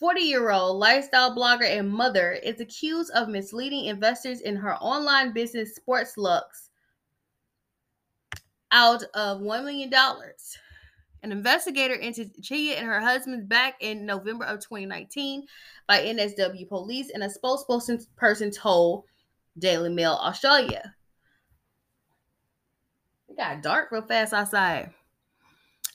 40 0.03 0.21
year 0.21 0.51
old 0.51 0.81
lifestyle 0.81 1.31
blogger 1.33 1.63
and 1.63 1.89
mother 1.89 2.33
is 2.33 2.61
accused 2.61 3.13
of 3.13 3.29
misleading 3.29 3.85
investors 3.85 4.41
in 4.41 4.57
her 4.57 4.75
online 4.79 5.33
business 5.33 5.79
Sporteluxe 5.79 6.71
out 8.73 9.05
of 9.15 9.39
$1 9.39 9.65
million. 9.65 9.93
An 11.23 11.31
investigator 11.31 11.95
entered 11.95 12.33
Cheah 12.43 12.79
and 12.79 12.87
her 12.89 12.99
husband 12.99 13.49
back 13.49 13.77
in 13.79 14.05
November 14.05 14.45
of 14.45 14.59
2019 14.59 15.47
by 15.87 16.01
NSW 16.01 16.69
police, 16.69 17.13
and 17.15 17.23
a 17.23 17.29
spokesperson 17.29 18.05
person 18.17 18.51
told 18.51 19.05
Daily 19.57 19.89
Mail 19.89 20.19
Australia. 20.21 20.97
It 23.29 23.37
got 23.37 23.63
dark 23.63 23.93
real 23.93 24.03
fast 24.03 24.33
outside. 24.33 24.93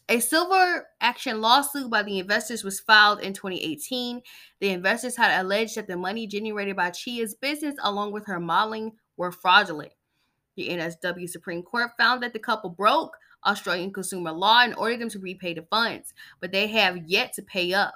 A 0.10 0.22
silver 0.22 0.88
action 1.02 1.42
lawsuit 1.42 1.90
by 1.90 2.02
the 2.02 2.20
investors 2.20 2.64
was 2.64 2.80
filed 2.80 3.20
in 3.20 3.34
2018. 3.34 4.22
The 4.62 4.70
investors 4.70 5.18
had 5.18 5.42
alleged 5.42 5.76
that 5.76 5.88
the 5.88 5.98
money 5.98 6.26
generated 6.28 6.78
by 6.78 6.92
Cheah's 6.92 7.36
business, 7.36 7.76
along 7.84 8.14
with 8.14 8.26
her 8.28 8.40
modeling, 8.40 8.94
were 9.18 9.34
fraudulent. 9.34 9.92
The 10.56 10.70
NSW 10.70 11.28
Supreme 11.30 11.62
Court 11.62 11.92
found 11.98 12.24
that 12.24 12.32
the 12.32 12.40
couple 12.40 12.70
broke 12.70 13.18
Australian 13.46 13.92
consumer 13.92 14.32
law 14.32 14.62
and 14.62 14.76
ordered 14.76 15.02
them 15.02 15.10
to 15.10 15.20
repay 15.20 15.54
the 15.54 15.64
funds, 15.64 16.14
but 16.40 16.54
they 16.54 16.68
have 16.68 17.06
yet 17.06 17.34
to 17.34 17.42
pay 17.42 17.74
up. 17.74 17.96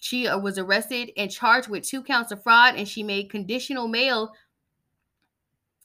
Cheah 0.00 0.36
was 0.36 0.58
arrested 0.58 1.12
and 1.16 1.30
charged 1.30 1.68
with 1.68 1.84
two 1.84 2.02
counts 2.02 2.32
of 2.32 2.42
fraud, 2.42 2.74
and 2.74 2.88
she 2.88 3.04
made 3.04 3.30
conditional 3.30 3.86
mail 3.86 4.32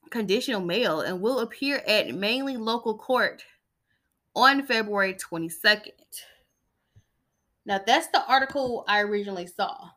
conditional 0.09 0.61
mail 0.61 1.01
and 1.01 1.19
will 1.19 1.39
appear 1.39 1.83
at 1.85 2.15
Manly 2.15 2.55
local 2.55 2.97
court 2.97 3.43
on 4.37 4.63
February 4.67 5.15
22nd. 5.15 5.89
Now, 7.65 7.81
that's 7.85 8.07
the 8.09 8.23
article 8.27 8.85
I 8.87 9.01
originally 9.01 9.47
saw. 9.47 9.89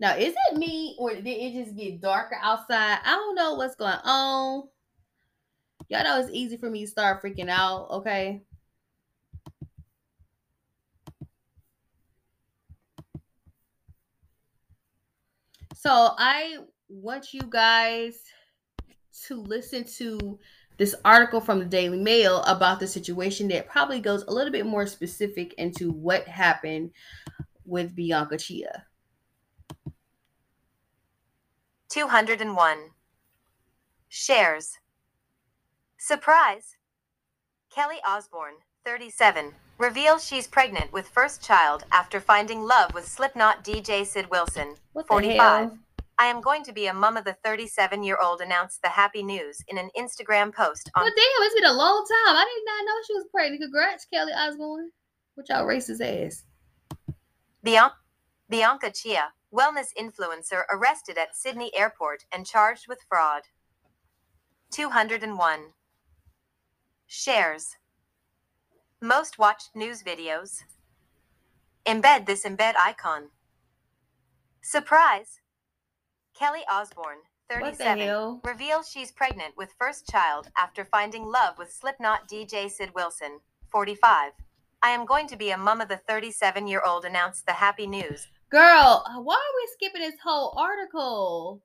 Now, 0.00 0.16
is 0.16 0.34
it 0.50 0.58
me 0.58 0.96
or 0.98 1.14
did 1.14 1.26
it 1.26 1.64
just 1.64 1.76
get 1.76 2.00
darker 2.00 2.36
outside? 2.42 2.98
I 3.04 3.12
don't 3.12 3.36
know 3.36 3.54
what's 3.54 3.76
going 3.76 3.98
on. 4.04 4.64
Y'all 5.88 6.02
know 6.02 6.20
it's 6.20 6.30
easy 6.32 6.56
for 6.56 6.68
me 6.68 6.80
to 6.84 6.90
start 6.90 7.22
freaking 7.22 7.48
out, 7.48 7.90
okay? 7.90 8.42
So, 15.76 15.90
I 16.18 16.58
want 16.88 17.32
you 17.32 17.42
guys 17.48 18.20
to 19.26 19.40
listen 19.40 19.84
to 19.84 20.38
this 20.78 20.94
article 21.04 21.40
from 21.40 21.58
the 21.58 21.64
Daily 21.64 21.98
Mail 21.98 22.42
about 22.42 22.80
the 22.80 22.86
situation 22.86 23.48
that 23.48 23.68
probably 23.68 24.00
goes 24.00 24.22
a 24.22 24.32
little 24.32 24.52
bit 24.52 24.64
more 24.64 24.86
specific 24.86 25.52
into 25.54 25.90
what 25.90 26.26
happened 26.26 26.92
with 27.64 27.94
Bianca 27.94 28.38
Cheah. 28.38 28.84
201 31.90 32.78
shares. 34.08 34.78
Surprise! 35.98 36.76
Kelly 37.70 37.96
Osbourne, 38.06 38.54
37, 38.84 39.52
reveals 39.78 40.24
she's 40.24 40.46
pregnant 40.46 40.92
with 40.92 41.08
first 41.08 41.42
child 41.42 41.84
after 41.92 42.20
finding 42.20 42.62
love 42.62 42.94
with 42.94 43.06
Slipknot 43.06 43.64
DJ 43.64 44.06
Sid 44.06 44.30
Wilson, 44.30 44.74
45. 45.06 45.72
I 46.20 46.26
am 46.26 46.40
going 46.40 46.64
to 46.64 46.72
be 46.72 46.86
a 46.86 46.94
mum 46.94 47.16
of 47.16 47.24
the 47.24 47.36
37 47.44 48.02
year 48.02 48.18
old 48.22 48.40
announced 48.40 48.82
the 48.82 48.88
happy 48.88 49.22
news 49.22 49.62
in 49.68 49.78
an 49.78 49.88
Instagram 49.96 50.52
post 50.52 50.90
on. 50.94 51.04
Well, 51.04 51.12
damn, 51.14 51.46
it's 51.46 51.54
been 51.54 51.64
a 51.64 51.72
long 51.72 52.04
time. 52.26 52.36
I 52.36 52.44
did 52.44 52.64
not 52.66 52.84
know 52.84 53.02
she 53.06 53.14
was 53.14 53.26
pregnant. 53.32 53.62
Congrats, 53.62 54.06
Kelly 54.12 54.32
Osbourne. 54.32 54.90
What 55.34 55.48
y'all 55.48 55.64
racist 55.64 56.00
ass. 56.00 56.44
Bianca. 57.62 57.94
Bianca 58.50 58.90
Cheah, 58.90 59.28
wellness 59.52 59.88
influencer 59.98 60.62
arrested 60.72 61.18
at 61.18 61.36
Sydney 61.36 61.70
airport 61.76 62.24
and 62.32 62.46
charged 62.46 62.88
with 62.88 63.04
fraud. 63.08 63.42
201. 64.72 65.60
Shares. 67.06 67.76
Most 69.00 69.38
watched 69.38 69.76
news 69.76 70.02
videos. 70.02 70.62
Embed 71.86 72.26
this 72.26 72.44
embed 72.44 72.74
icon. 72.76 73.28
Surprise! 74.62 75.40
Kelly 76.38 76.62
Osbourne, 76.70 77.18
the 77.48 77.56
37, 77.56 78.40
reveals 78.44 78.88
she's 78.88 79.10
pregnant 79.10 79.56
with 79.56 79.74
first 79.76 80.08
child 80.08 80.48
after 80.56 80.84
finding 80.84 81.24
love 81.24 81.58
with 81.58 81.72
Slipknot 81.72 82.28
DJ 82.28 82.70
Sid 82.70 82.90
Wilson, 82.94 83.40
45. 83.72 84.30
I 84.80 84.90
am 84.90 85.04
going 85.04 85.26
to 85.26 85.36
be 85.36 85.50
a 85.50 85.58
mama, 85.58 85.84
the 85.84 85.96
37 85.96 86.68
year 86.68 86.80
old 86.86 87.04
announced 87.04 87.44
the 87.44 87.54
happy 87.54 87.88
news. 87.88 88.28
Girl, 88.50 89.04
why 89.16 89.34
are 89.34 89.56
we 89.56 89.68
skipping 89.72 90.00
this 90.00 90.20
whole 90.22 90.54
article? 90.56 91.60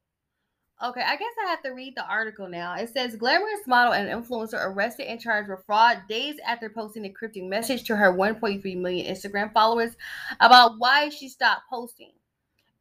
Okay, 0.84 1.03
I 1.03 1.18
guess 1.18 1.34
I 1.46 1.51
have 1.51 1.62
to 1.62 1.70
read 1.70 1.94
the 1.96 2.08
article 2.08 2.50
now. 2.50 2.74
It 2.74 2.89
says 2.89 3.15
glamorous 3.15 3.68
model 3.68 3.94
and 3.94 4.10
influencer 4.10 4.60
arrested 4.60 5.06
and 5.06 5.22
charged 5.22 5.51
with 5.51 5.63
fraud 5.68 6.01
days 6.10 6.38
after 6.48 6.72
posting 6.72 7.06
a 7.06 7.12
cryptic 7.12 7.44
message 7.44 7.84
to 7.84 7.96
her 7.96 8.12
1.3 8.12 8.75
million 8.82 9.15
Instagram 9.15 9.53
followers 9.53 9.92
about 10.39 10.80
why 10.80 11.10
she 11.10 11.30
stopped 11.30 11.70
posting. 11.70 12.13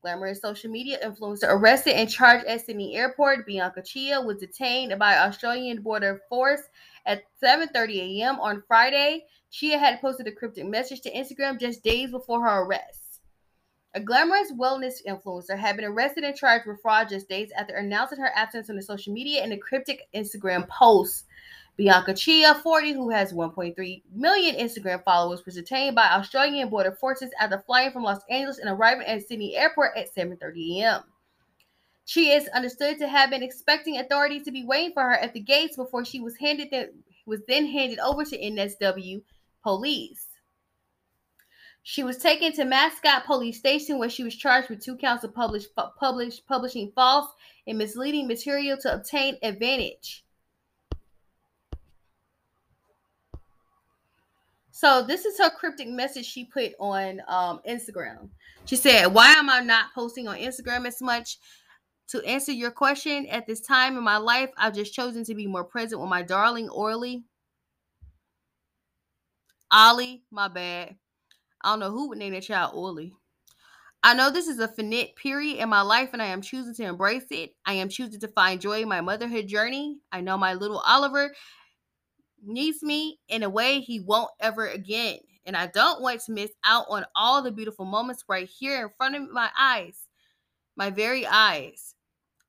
Glamorous 0.03 0.41
social 0.41 0.69
media 0.69 0.99
influencer 1.05 1.49
arrested 1.49 1.95
and 1.95 2.11
charged 2.11 2.45
at 2.47 2.67
Sydney 2.67 2.97
Airport. 2.97 3.47
Bianca 3.47 3.83
Cheah 3.83 4.21
was 4.21 4.39
detained 4.39 4.99
by 4.99 5.17
Australian 5.17 5.81
Border 5.81 6.21
Force 6.29 6.63
at 7.07 7.23
7:30 7.41 8.21
a.m. 8.21 8.41
on 8.41 8.65
Friday. 8.67 9.27
Cheah 9.53 9.79
had 9.79 10.01
posted 10.01 10.27
a 10.27 10.33
cryptic 10.33 10.67
message 10.67 11.03
to 11.03 11.13
Instagram 11.13 11.61
just 11.61 11.85
days 11.85 12.11
before 12.11 12.43
her 12.43 12.63
arrest. 12.63 13.21
A 13.95 14.01
glamorous 14.01 14.51
wellness 14.53 14.95
influencer 15.07 15.57
had 15.57 15.77
been 15.77 15.85
arrested 15.85 16.25
and 16.25 16.35
charged 16.35 16.67
with 16.67 16.83
fraud 16.83 17.09
just 17.09 17.29
days 17.29 17.53
after 17.57 17.77
announcing 17.77 18.19
her 18.19 18.33
absence 18.35 18.71
on 18.71 18.77
the 18.77 18.83
social 18.83 19.13
media 19.13 19.45
in 19.45 19.53
a 19.53 19.59
cryptic 19.59 20.09
Instagram 20.15 20.67
post. 20.69 21.27
Bianca 21.77 22.13
Cheah, 22.13 22.55
40, 22.55 22.93
who 22.93 23.11
has 23.11 23.33
1.3 23.33 24.03
million 24.15 24.57
Instagram 24.57 25.03
followers, 25.05 25.45
was 25.47 25.55
detained 25.55 25.97
by 25.97 26.09
Australian 26.11 26.69
border 26.69 26.93
forces 26.93 27.31
after 27.41 27.63
flying 27.67 27.91
from 27.91 28.03
Los 28.03 28.21
Angeles 28.29 28.59
and 28.59 28.69
arriving 28.69 29.07
at 29.07 29.27
Sydney 29.27 29.57
Airport 29.57 29.97
at 29.97 30.15
7:30 30.15 30.81
a.m. 30.81 31.03
She 32.05 32.31
is 32.33 32.49
understood 32.49 32.99
to 32.99 33.09
have 33.09 33.31
been 33.31 33.43
expecting 33.43 33.99
authorities 33.99 34.43
to 34.45 34.53
be 34.53 34.65
waiting 34.65 34.93
for 34.93 35.03
her 35.03 35.15
at 35.15 35.33
the 35.33 35.41
gates 35.41 35.77
before 35.77 36.05
she 36.05 36.21
was 36.21 36.37
handed 36.37 36.69
the, 36.71 36.93
was 37.27 37.41
then 37.49 37.67
handed 37.67 37.99
over 38.01 38.25
to 38.25 38.39
NSW 38.39 39.23
police. 39.63 40.27
She 41.85 42.05
was 42.05 42.19
taken 42.19 42.53
to 42.53 42.65
Mascot 42.65 43.25
Police 43.25 43.59
Station 43.59 43.99
where 43.99 44.11
she 44.11 44.25
was 44.25 44.37
charged 44.37 44.69
with 44.69 44.85
two 44.85 44.97
counts 44.97 45.25
of 45.25 45.35
publish, 45.35 45.65
publish, 45.99 46.45
publishing 46.47 46.93
false 46.95 47.33
and 47.67 47.79
misleading 47.79 48.29
material 48.29 48.77
to 48.79 48.95
obtain 48.95 49.39
advantage. 49.43 50.25
So 54.83 55.01
this 55.01 55.25
is 55.25 55.39
her 55.39 55.49
cryptic 55.49 55.87
message 55.87 56.27
she 56.27 56.45
put 56.45 56.73
on 56.81 57.21
um, 57.29 57.61
Instagram. 57.69 58.31
She 58.65 58.75
said, 58.75 59.07
"Why 59.07 59.33
am 59.35 59.49
I 59.49 59.61
not 59.61 59.95
posting 59.95 60.27
on 60.27 60.39
Instagram 60.39 60.89
as 60.89 61.01
much?" 61.01 61.39
To 62.09 62.21
answer 62.25 62.51
your 62.51 62.73
question, 62.73 63.27
at 63.29 63.47
this 63.47 63.61
time 63.61 63.97
in 63.97 64.03
my 64.03 64.17
life, 64.17 64.51
I've 64.57 64.75
just 64.75 64.93
chosen 64.93 65.23
to 65.23 65.37
be 65.37 65.47
more 65.47 65.63
present 65.63 66.01
with 66.01 66.11
my 66.11 66.23
darling 66.23 66.69
Orly. 66.69 67.23
Ollie, 69.71 70.25
my 70.33 70.49
bad. 70.49 70.97
I 71.63 71.71
don't 71.71 71.79
know 71.79 71.93
who 71.93 72.09
would 72.09 72.19
name 72.19 72.33
that 72.33 72.43
child 72.43 72.73
Orly. 72.75 73.15
I 74.03 74.15
know 74.15 74.33
this 74.33 74.49
is 74.49 74.59
a 74.59 74.67
finite 74.67 75.15
period 75.15 75.59
in 75.59 75.69
my 75.69 75.83
life 75.83 76.11
and 76.13 76.21
I 76.21 76.27
am 76.27 76.43
choosing 76.43 76.75
to 76.75 76.83
embrace 76.83 77.27
it. 77.31 77.55
I 77.65 77.75
am 77.75 77.89
choosing 77.89 78.19
to 78.19 78.27
find 78.27 78.61
joy 78.61 78.83
in 78.83 78.89
my 78.89 79.01
motherhood 79.01 79.47
journey. 79.47 79.99
I 80.11 80.23
know 80.23 80.37
my 80.37 80.55
little 80.55 80.81
Oliver 80.81 81.33
needs 82.43 82.83
me 82.83 83.19
in 83.29 83.43
a 83.43 83.51
way 83.51 83.81
he 83.81 84.01
won't 84.01 84.31
ever 84.41 84.69
again. 84.69 85.19
And 85.45 85.57
I 85.57 85.67
don't 85.67 86.01
want 86.01 86.21
to 86.23 86.33
miss 86.33 86.51
out 86.65 86.87
on 86.89 87.05
all 87.17 87.43
the 87.43 87.51
beautiful 87.51 87.85
moments 87.85 88.25
right 88.29 88.49
here 88.49 88.83
in 88.83 88.91
front 88.97 89.17
of 89.17 89.31
my 89.31 89.51
eyes, 89.59 89.99
my 90.77 90.91
very 90.91 91.27
eyes. 91.27 91.95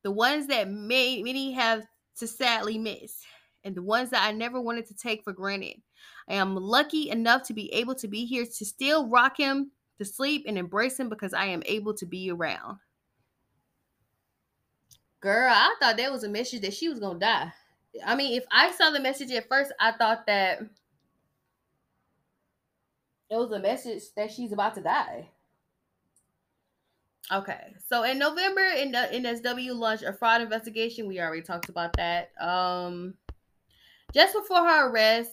The 0.04 0.12
ones 0.12 0.48
that 0.48 0.70
may, 0.70 1.24
many 1.24 1.52
have 1.54 1.84
to 2.18 2.28
sadly 2.28 2.78
miss, 2.78 3.22
and 3.64 3.74
the 3.74 3.82
ones 3.82 4.10
that 4.12 4.24
I 4.24 4.32
never 4.32 4.62
wanted 4.62 4.86
to 4.88 4.94
take 4.94 5.24
for 5.24 5.34
granted. 5.34 5.78
I 6.30 6.36
am 6.36 6.56
lucky 6.56 7.10
enough 7.10 7.44
to 7.44 7.54
be 7.54 7.74
able 7.74 7.96
to 7.96 8.08
be 8.08 8.26
here 8.26 8.46
to 8.46 8.66
still 8.66 9.08
rock 9.08 9.38
him 9.38 9.72
to 9.98 10.06
sleep 10.06 10.46
and 10.48 10.58
embrace 10.58 11.00
him 11.00 11.10
because 11.10 11.34
I 11.34 11.46
am 11.46 11.64
able 11.66 11.94
to 11.96 12.06
be 12.06 12.32
around. 12.32 12.78
Girl, 15.22 15.50
I 15.50 15.74
thought 15.80 15.98
that 15.98 16.12
was 16.12 16.24
a 16.24 16.30
message 16.30 16.62
that 16.62 16.74
she 16.74 16.90
was 16.90 17.00
gonna 17.00 17.20
die. 17.20 17.54
I 18.06 18.16
mean, 18.16 18.38
if 18.38 18.46
I 18.52 18.72
saw 18.72 18.90
the 18.90 19.00
message 19.00 19.32
at 19.32 19.48
first, 19.48 19.72
I 19.80 19.92
thought 19.92 20.26
that 20.28 20.62
it 23.30 23.36
was 23.36 23.52
a 23.52 23.60
message 23.60 24.04
that 24.16 24.32
she's 24.32 24.52
about 24.52 24.76
to 24.76 24.82
die. 24.82 25.30
Okay, 27.32 27.74
so 27.88 28.04
in 28.04 28.20
November, 28.20 28.62
in 28.62 28.92
the 28.92 29.10
NSW 29.12 29.76
launched 29.76 30.04
a 30.04 30.14
fraud 30.14 30.42
investigation. 30.42 31.08
We 31.08 31.22
already 31.22 31.42
talked 31.42 31.70
about 31.70 31.94
that. 31.98 32.32
Um, 32.40 33.14
just 34.14 34.34
before 34.36 34.68
her 34.68 34.90
arrest, 34.90 35.32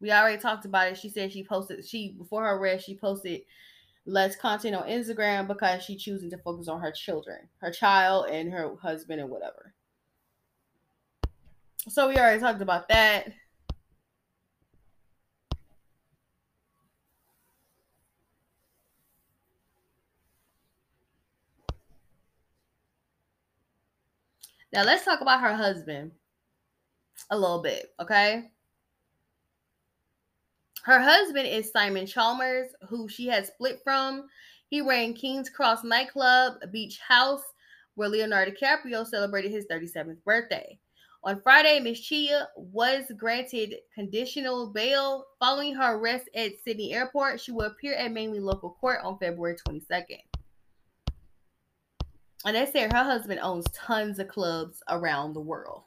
we 0.00 0.10
already 0.10 0.40
talked 0.40 0.64
about 0.64 0.88
it. 0.88 0.96
She 0.96 1.10
said 1.10 1.32
she 1.32 1.44
posted 1.44 1.86
she 1.86 2.12
before 2.12 2.44
her 2.44 2.56
arrest, 2.56 2.86
she 2.86 2.96
posted 2.96 3.42
less 4.06 4.36
content 4.36 4.76
on 4.76 4.88
Instagram 4.88 5.48
because 5.48 5.82
she's 5.82 6.02
choosing 6.02 6.30
to 6.30 6.38
focus 6.38 6.68
on 6.68 6.80
her 6.80 6.92
children, 6.92 7.48
her 7.58 7.70
child 7.70 8.26
and 8.30 8.52
her 8.52 8.74
husband 8.80 9.20
and 9.20 9.28
whatever. 9.30 9.74
So 11.88 12.08
we 12.08 12.16
already 12.16 12.40
talked 12.40 12.62
about 12.62 12.88
that. 12.88 13.32
Now 24.72 24.82
let's 24.84 25.04
talk 25.04 25.20
about 25.20 25.40
her 25.40 25.54
husband 25.54 26.12
a 27.30 27.38
little 27.38 27.62
bit, 27.62 27.94
okay? 28.00 28.50
Her 30.86 31.00
husband 31.00 31.48
is 31.48 31.72
Simon 31.72 32.06
Chalmers, 32.06 32.70
who 32.88 33.08
she 33.08 33.26
has 33.26 33.48
split 33.48 33.80
from. 33.82 34.28
He 34.68 34.80
ran 34.80 35.14
King's 35.14 35.50
Cross 35.50 35.82
nightclub, 35.82 36.58
beach 36.70 37.00
house, 37.00 37.42
where 37.96 38.08
Leonardo 38.08 38.52
DiCaprio 38.52 39.04
celebrated 39.04 39.50
his 39.50 39.66
37th 39.66 40.22
birthday. 40.24 40.78
On 41.24 41.40
Friday, 41.42 41.80
Ms. 41.80 42.02
Cheah 42.02 42.46
was 42.56 43.02
granted 43.16 43.74
conditional 43.92 44.68
bail 44.68 45.26
following 45.40 45.74
her 45.74 45.96
arrest 45.96 46.28
at 46.36 46.52
Sydney 46.64 46.94
Airport. 46.94 47.40
She 47.40 47.50
will 47.50 47.66
appear 47.66 47.94
at 47.94 48.12
Manly 48.12 48.38
local 48.38 48.76
court 48.80 49.00
on 49.02 49.18
February 49.18 49.56
22nd. 49.68 50.20
And 52.44 52.54
they 52.54 52.64
said 52.64 52.92
her 52.92 53.02
husband 53.02 53.40
owns 53.42 53.66
tons 53.74 54.20
of 54.20 54.28
clubs 54.28 54.80
around 54.88 55.32
the 55.32 55.40
world. 55.40 55.82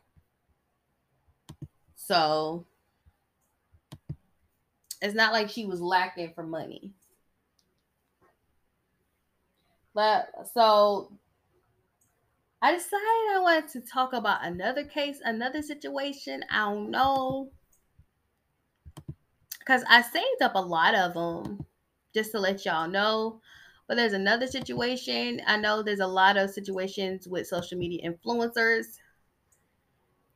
So 1.96 2.66
it's 5.02 5.16
not 5.16 5.34
like 5.34 5.50
she 5.50 5.66
was 5.66 5.82
lacking 5.82 6.34
for 6.34 6.44
money. 6.44 6.92
But 9.94 10.30
so 10.54 11.12
I 12.62 12.74
decided 12.74 13.06
I 13.36 13.40
wanted 13.42 13.70
to 13.70 13.82
talk 13.82 14.14
about 14.14 14.44
another 14.44 14.84
case, 14.84 15.20
another 15.24 15.62
situation. 15.62 16.44
I 16.50 16.70
don't 16.70 16.92
know. 16.92 17.52
Because 19.60 19.84
I 19.90 20.02
saved 20.02 20.42
up 20.42 20.56
a 20.56 20.60
lot 20.60 20.96
of 20.96 21.14
them 21.14 21.66
just 22.14 22.32
to 22.32 22.40
let 22.40 22.66
y'all 22.66 22.88
know. 22.88 23.42
But 23.88 23.96
there's 23.96 24.14
another 24.14 24.46
situation. 24.46 25.42
I 25.48 25.58
know 25.58 25.82
there's 25.82 26.00
a 26.00 26.08
lot 26.08 26.38
of 26.38 26.50
situations 26.50 27.28
with 27.28 27.48
social 27.48 27.78
media 27.78 28.10
influencers 28.10 28.86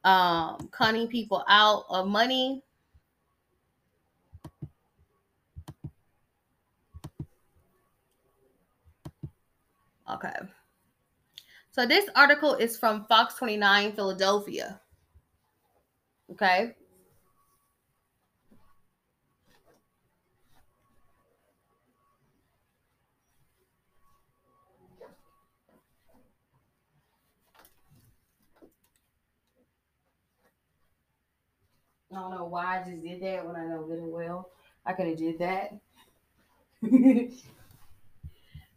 um, 0.03 0.69
conning 0.71 1.07
people 1.07 1.43
out 1.47 1.85
of 1.89 2.07
money. 2.07 2.63
Okay. 10.11 10.35
So 11.71 11.85
this 11.85 12.09
article 12.15 12.55
is 12.55 12.77
from 12.77 13.05
Fox 13.05 13.35
29 13.35 13.93
Philadelphia. 13.93 14.79
Okay. 16.31 16.75
I 32.11 32.15
don't 32.15 32.31
know 32.31 32.45
why 32.45 32.79
I 32.79 32.83
just 32.83 33.01
did 33.01 33.21
that 33.23 33.45
when 33.45 33.55
I 33.55 33.65
know 33.65 33.83
good 33.87 33.97
and 33.97 34.11
well 34.11 34.51
I 34.85 34.93
could 34.93 35.07
have 35.07 35.17
did 35.17 35.39
that. 35.39 35.73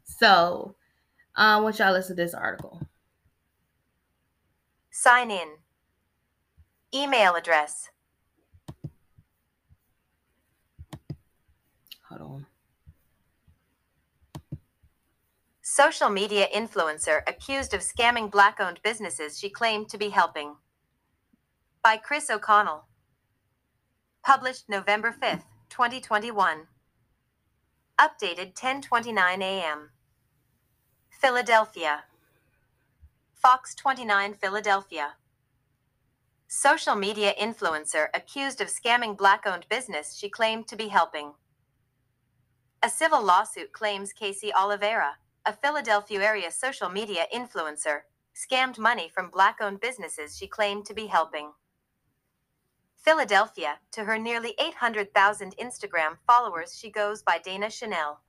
so, 0.05 0.76
Um, 1.37 1.59
I 1.59 1.61
want 1.61 1.79
y'all 1.79 1.93
listen 1.93 2.17
to 2.17 2.23
this 2.23 2.33
article. 2.33 2.81
Sign 4.91 5.31
in. 5.31 5.49
Email 6.95 7.35
address. 7.35 7.91
Hold 12.09 12.21
on. 12.23 12.47
Social 15.61 16.09
media 16.09 16.47
influencer 16.55 17.21
accused 17.27 17.75
of 17.75 17.81
scamming 17.81 18.31
black 18.31 18.59
owned 18.59 18.81
businesses 18.83 19.39
she 19.39 19.51
claimed 19.51 19.91
to 19.91 19.99
be 19.99 20.09
helping. 20.09 20.57
By 21.83 21.99
Chris 21.99 22.31
O'Connell. 22.31 22.87
Published 24.25 24.71
November 24.71 25.13
5th, 25.13 25.45
2021. 25.69 26.69
Updated 28.01 28.55
10:29 28.55 29.43
a.m. 29.43 29.91
Philadelphia. 31.19 32.05
Fox 33.33 33.75
29 33.75 34.35
Philadelphia. 34.35 35.15
Social 36.47 36.95
media 36.95 37.33
influencer 37.41 38.09
accused 38.13 38.61
of 38.61 38.69
scamming 38.69 39.17
black 39.17 39.45
owned 39.47 39.65
business 39.71 40.15
she 40.15 40.29
claimed 40.29 40.69
to 40.69 40.77
be 40.77 40.89
helping. 40.89 41.33
A 42.83 42.91
civil 42.91 43.25
lawsuit 43.25 43.73
claims 43.73 44.13
Casey 44.13 44.53
Oliveira, 44.53 45.17
a 45.47 45.55
Philadelphia 45.55 46.23
area 46.23 46.51
social 46.51 46.91
media 46.91 47.25
influencer, 47.35 48.01
scammed 48.35 48.79
money 48.79 49.09
from 49.09 49.31
black 49.31 49.57
owned 49.63 49.81
businesses 49.81 50.37
she 50.37 50.47
claimed 50.47 50.85
to 50.85 50.95
be 50.95 51.07
helping. 51.07 51.53
Philadelphia, 52.95 53.79
to 53.93 54.05
her 54.05 54.19
nearly 54.19 54.55
800,000 54.61 55.57
Instagram 55.57 56.19
followers, 56.27 56.79
she 56.79 56.91
goes 56.91 57.23
by 57.23 57.39
Dana 57.39 57.71
Chanel. 57.71 58.21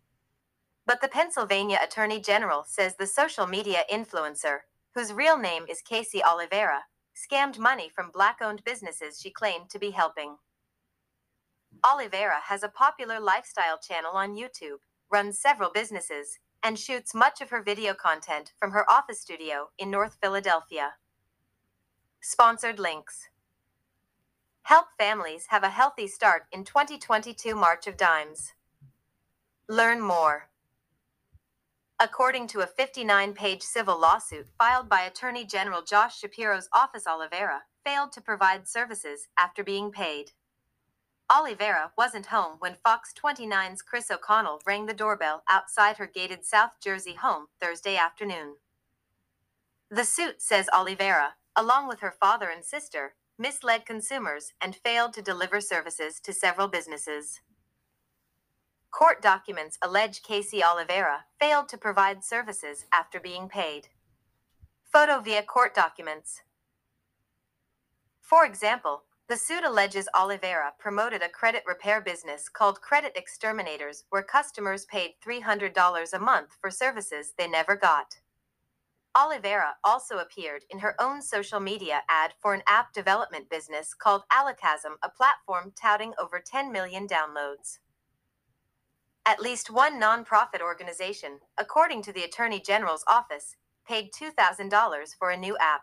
But 0.88 1.02
the 1.02 1.10
Pennsylvania 1.10 1.80
Attorney 1.84 2.22
General 2.22 2.64
says 2.66 2.96
the 2.96 3.06
social 3.06 3.46
media 3.46 3.84
influencer, 3.92 4.60
whose 4.96 5.12
real 5.12 5.38
name 5.38 5.66
is 5.70 5.82
Casey 5.82 6.24
Oliveira, 6.24 6.86
scammed 7.14 7.60
money 7.60 7.92
from 7.94 8.10
black 8.10 8.38
owned 8.42 8.64
businesses 8.64 9.20
she 9.20 9.30
claimed 9.30 9.70
to 9.70 9.80
be 9.80 9.92
helping. 9.92 10.38
Oliveira 11.84 12.40
has 12.46 12.64
a 12.64 12.70
popular 12.70 13.20
lifestyle 13.20 13.78
channel 13.78 14.14
on 14.14 14.38
YouTube, 14.38 14.80
runs 15.12 15.38
several 15.38 15.72
businesses, 15.74 16.40
and 16.64 16.80
shoots 16.80 17.14
much 17.14 17.42
of 17.42 17.50
her 17.50 17.62
video 17.62 17.94
content 17.94 18.54
from 18.58 18.72
her 18.72 18.90
office 18.90 19.20
studio 19.20 19.68
in 19.78 19.92
North 19.92 20.18
Philadelphia. 20.22 20.94
Sponsored 22.22 22.80
links 22.80 23.28
Help 24.64 24.88
families 24.98 25.48
have 25.50 25.64
a 25.64 25.70
healthy 25.70 26.08
start 26.08 26.44
in 26.54 26.64
2022 26.64 27.56
March 27.56 27.88
of 27.88 27.98
Dimes. 27.98 28.54
Learn 29.68 30.00
more. 30.00 30.50
According 32.00 32.46
to 32.50 32.60
a 32.60 32.68
59 32.68 33.34
page 33.34 33.64
civil 33.64 34.00
lawsuit 34.00 34.48
filed 34.56 34.88
by 34.88 35.02
Attorney 35.02 35.44
General 35.46 35.82
Josh 35.82 36.20
Shapiro's 36.20 36.70
office, 36.72 37.08
Oliveira 37.08 37.64
failed 37.84 38.12
to 38.12 38.22
provide 38.22 38.68
services 38.68 39.28
after 39.40 39.64
being 39.64 39.92
paid. 39.92 40.32
Oliveira 41.28 41.92
wasn't 41.98 42.28
home 42.28 42.58
when 42.60 42.76
Fox 42.84 43.14
29's 43.20 43.82
Chris 43.82 44.12
O'Connell 44.12 44.62
rang 44.68 44.86
the 44.86 44.94
doorbell 44.94 45.42
outside 45.50 45.98
her 45.98 46.06
gated 46.06 46.46
South 46.46 46.74
Jersey 46.84 47.16
home 47.16 47.48
Thursday 47.60 47.98
afternoon. 47.98 48.58
The 49.90 50.06
suit 50.06 50.40
says 50.40 50.70
Oliveira, 50.72 51.34
along 51.56 51.88
with 51.88 52.02
her 52.02 52.14
father 52.18 52.48
and 52.48 52.64
sister, 52.64 53.16
misled 53.40 53.88
consumers 53.88 54.54
and 54.62 54.76
failed 54.76 55.14
to 55.14 55.24
deliver 55.24 55.60
services 55.60 56.20
to 56.20 56.32
several 56.32 56.68
businesses. 56.68 57.42
Court 58.98 59.22
documents 59.22 59.78
allege 59.84 60.24
Casey 60.24 60.64
Oliveira 60.64 61.26
failed 61.40 61.70
to 61.70 61.78
provide 61.78 62.24
services 62.24 62.88
after 62.92 63.20
being 63.20 63.48
paid. 63.48 63.90
Photo 64.92 65.20
via 65.20 65.44
court 65.44 65.76
documents. 65.76 66.42
For 68.20 68.44
example, 68.44 69.04
the 69.30 69.38
suit 69.38 69.64
alleges 69.64 70.10
Oliveira 70.16 70.74
promoted 70.80 71.22
a 71.22 71.30
credit 71.30 71.62
repair 71.68 72.02
business 72.02 72.50
called 72.50 72.82
Credit 72.82 73.12
Exterminators, 73.16 74.06
where 74.10 74.24
customers 74.24 74.86
paid 74.86 75.12
$300 75.24 76.14
a 76.14 76.20
month 76.20 76.58
for 76.60 76.72
services 76.72 77.34
they 77.38 77.48
never 77.48 77.76
got. 77.76 78.16
Oliveira 79.16 79.76
also 79.84 80.18
appeared 80.18 80.66
in 80.72 80.80
her 80.80 81.00
own 81.00 81.22
social 81.22 81.60
media 81.60 82.02
ad 82.10 82.34
for 82.40 82.56
an 82.56 82.64
app 82.68 82.94
development 82.94 83.48
business 83.48 83.94
called 83.94 84.24
Alakazam, 84.34 84.96
a 85.04 85.10
platform 85.10 85.72
touting 85.80 86.14
over 86.20 86.42
10 86.44 86.72
million 86.72 87.08
downloads. 87.08 87.78
At 89.28 89.42
least 89.42 89.70
one 89.70 90.00
nonprofit 90.00 90.62
organization, 90.62 91.42
according 91.58 92.02
to 92.04 92.14
the 92.14 92.24
Attorney 92.24 92.62
General's 92.62 93.04
office, 93.08 93.58
paid 93.86 94.14
$2,000 94.14 95.16
for 95.20 95.32
a 95.32 95.36
new 95.36 95.58
app. 95.58 95.82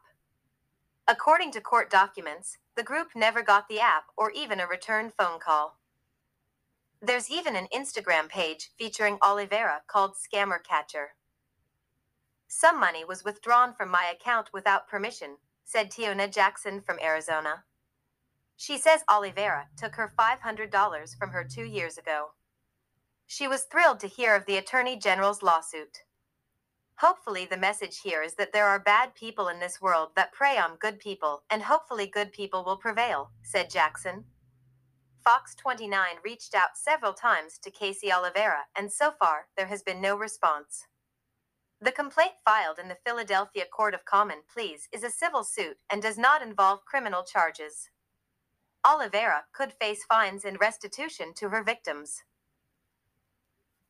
According 1.07 1.53
to 1.53 1.61
court 1.61 1.91
documents, 1.91 2.57
the 2.75 2.83
group 2.83 3.09
never 3.15 3.43
got 3.43 3.69
the 3.69 3.81
app 3.81 4.05
or 4.17 4.31
even 4.31 4.61
a 4.61 4.67
return 4.67 5.11
phone 5.11 5.39
call. 5.41 5.79
There's 7.03 7.31
even 7.31 7.55
an 7.55 7.69
Instagram 7.71 8.31
page 8.31 8.71
featuring 8.79 9.19
Oliveira 9.21 9.83
called 9.89 10.15
Scammer 10.15 10.65
Catcher. 10.65 11.11
Some 12.49 12.81
money 12.81 13.05
was 13.05 13.25
withdrawn 13.25 13.75
from 13.75 13.91
my 13.91 14.11
account 14.11 14.49
without 14.55 14.89
permission, 14.89 15.37
said 15.67 15.91
Tiona 15.91 16.29
Jackson 16.29 16.81
from 16.81 16.99
Arizona. 16.99 17.65
She 18.57 18.79
says 18.79 19.05
Oliveira 19.07 19.69
took 19.77 19.97
her 19.97 20.15
$500 20.19 21.19
from 21.19 21.29
her 21.29 21.45
two 21.45 21.65
years 21.65 21.99
ago. 21.99 22.31
She 23.37 23.49
was 23.49 23.65
thrilled 23.65 23.99
to 23.99 24.07
hear 24.07 24.37
of 24.37 24.47
the 24.47 24.59
Attorney 24.59 24.97
General's 24.97 25.43
lawsuit. 25.43 26.05
Hopefully, 26.99 27.45
the 27.45 27.57
message 27.57 27.99
here 27.99 28.23
is 28.23 28.35
that 28.37 28.53
there 28.53 28.69
are 28.69 28.79
bad 28.79 29.17
people 29.17 29.49
in 29.49 29.59
this 29.59 29.81
world 29.81 30.11
that 30.15 30.31
prey 30.31 30.57
on 30.57 30.77
good 30.77 31.01
people, 31.01 31.43
and 31.51 31.65
hopefully, 31.65 32.07
good 32.07 32.31
people 32.31 32.63
will 32.63 32.77
prevail, 32.77 33.33
said 33.43 33.71
Jackson. 33.71 34.27
Fox 35.25 35.57
29 35.57 36.19
reached 36.25 36.55
out 36.55 36.77
several 36.77 37.13
times 37.13 37.59
to 37.59 37.73
Casey 37.73 38.13
Oliveira, 38.13 38.67
and 38.77 38.93
so 38.93 39.11
far, 39.11 39.49
there 39.57 39.67
has 39.67 39.83
been 39.83 40.01
no 40.01 40.17
response. 40.17 40.87
The 41.81 41.91
complaint 41.91 42.35
filed 42.45 42.79
in 42.79 42.87
the 42.87 42.99
Philadelphia 43.05 43.65
Court 43.67 43.95
of 43.95 44.05
Common 44.05 44.43
Pleas 44.49 44.89
is 44.93 45.03
a 45.03 45.11
civil 45.11 45.43
suit 45.43 45.79
and 45.91 46.01
does 46.01 46.19
not 46.19 46.41
involve 46.41 46.85
criminal 46.85 47.25
charges. 47.25 47.91
Oliveira 48.87 49.47
could 49.53 49.73
face 49.73 50.05
fines 50.05 50.45
and 50.45 50.61
restitution 50.61 51.35
to 51.35 51.49
her 51.49 51.65
victims. 51.65 52.23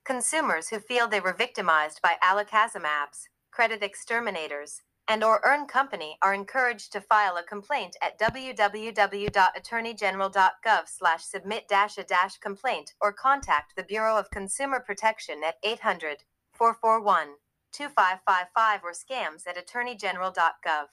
Consumers 0.05 0.69
who 0.69 0.79
feel 0.81 1.09
they 1.09 1.21
were 1.21 1.33
victimized 1.33 2.03
by 2.03 2.17
Alakazam 2.23 2.85
apps, 2.85 3.29
credit 3.51 3.83
exterminators, 3.83 4.83
and 5.09 5.25
or 5.25 5.41
earn 5.45 5.65
company 5.67 6.19
are 6.21 6.35
encouraged 6.35 6.93
to 6.93 7.01
file 7.01 7.39
a 7.39 7.43
complaint 7.43 7.97
at 8.03 8.19
www.attorneygeneral.gov 8.19 10.83
slash 10.87 11.25
submit 11.25 11.67
dash 11.69 11.97
a 11.97 12.05
dash 12.05 12.37
complaint 12.37 12.93
or 13.01 13.15
contact 13.15 13.77
the 13.77 13.83
Bureau 13.83 14.19
of 14.19 14.31
Consumer 14.31 14.79
Protection 14.79 15.43
at 15.43 15.57
800 15.63 16.25
441 16.53 17.37
2555 17.73 18.81
or 18.85 18.93
scams 18.93 19.47
at 19.47 19.57
attorneygeneral.gov. 19.57 20.89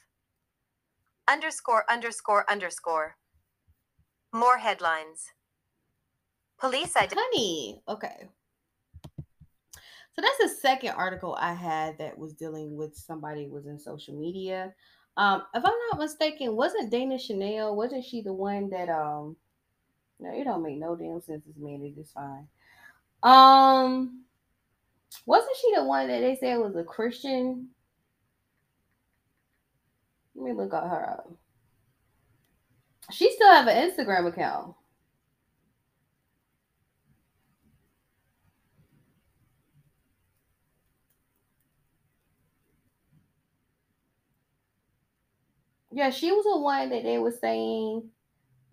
Underscore 1.28 1.84
underscore 1.90 2.50
underscore. 2.50 3.18
More 4.34 4.60
headlines. 4.60 5.34
Police 6.58 6.96
identify. 6.96 7.22
Honey, 7.22 7.84
okay. 7.90 8.30
So 10.14 10.22
that's 10.22 10.38
the 10.40 10.60
second 10.60 10.92
article 10.92 11.38
I 11.40 11.54
had 11.54 11.98
that 12.00 12.18
was 12.18 12.34
dealing 12.34 12.76
with 12.76 12.96
somebody 12.96 13.48
was 13.48 13.66
in 13.66 13.80
social 13.80 14.14
media. 14.14 14.74
Um, 15.18 15.44
if 15.54 15.64
I'm 15.64 15.74
not 15.90 16.00
mistaken, 16.00 16.56
wasn't 16.56 16.92
Dana 16.92 17.18
Chanel, 17.18 17.76
wasn't 17.76 18.06
she 18.06 18.22
the 18.22 18.34
one 18.34 18.70
that 18.70 18.90
um 18.90 19.36
no, 20.20 20.32
it 20.34 20.44
don't 20.44 20.64
make 20.64 20.78
no 20.78 20.96
damn 20.96 21.22
sense 21.22 21.46
as 21.48 21.58
man, 21.58 21.82
it 21.82 22.00
is 22.00 22.12
fine. 22.12 22.48
Um 23.24 24.24
wasn't 25.26 25.56
she 25.62 25.76
the 25.76 25.84
one 25.84 26.08
that 26.08 26.22
they 26.22 26.38
said 26.40 26.58
was 26.58 26.76
a 26.76 26.84
Christian? 26.84 27.70
Let 30.36 30.46
me 30.46 30.54
look 30.54 30.74
at 30.74 30.84
her 30.84 31.10
up. 31.10 31.32
She 33.12 33.32
still 33.32 33.52
have 33.52 33.68
an 33.68 33.90
Instagram 33.90 34.28
account. 34.28 34.76
Yeah, 45.92 46.10
she 46.10 46.32
was 46.32 46.46
the 46.46 46.60
one 46.60 46.90
that 46.90 47.04
they 47.04 47.18
were 47.18 47.32
saying 47.32 48.10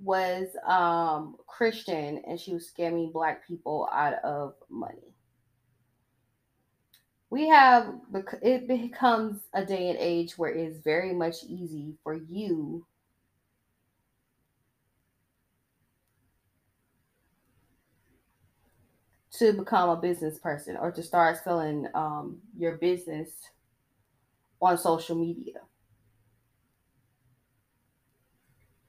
was 0.00 0.48
um 0.66 1.36
Christian 1.46 2.22
and 2.26 2.38
she 2.40 2.54
was 2.54 2.70
scamming 2.70 3.12
black 3.12 3.46
people 3.46 3.88
out 3.92 4.14
of 4.24 4.54
money. 4.70 5.14
We 7.30 7.48
have 7.48 7.94
it 8.42 8.68
becomes 8.68 9.40
a 9.54 9.64
day 9.64 9.90
and 9.90 9.98
age 9.98 10.38
where 10.38 10.50
it's 10.50 10.78
very 10.78 11.12
much 11.14 11.44
easy 11.44 11.94
for 12.02 12.14
you 12.14 12.86
to 19.32 19.52
become 19.52 19.90
a 19.90 19.96
business 19.96 20.38
person 20.38 20.76
or 20.76 20.90
to 20.92 21.02
start 21.02 21.42
selling 21.44 21.86
um, 21.94 22.38
your 22.56 22.76
business 22.78 23.30
on 24.60 24.78
social 24.78 25.16
media. 25.16 25.60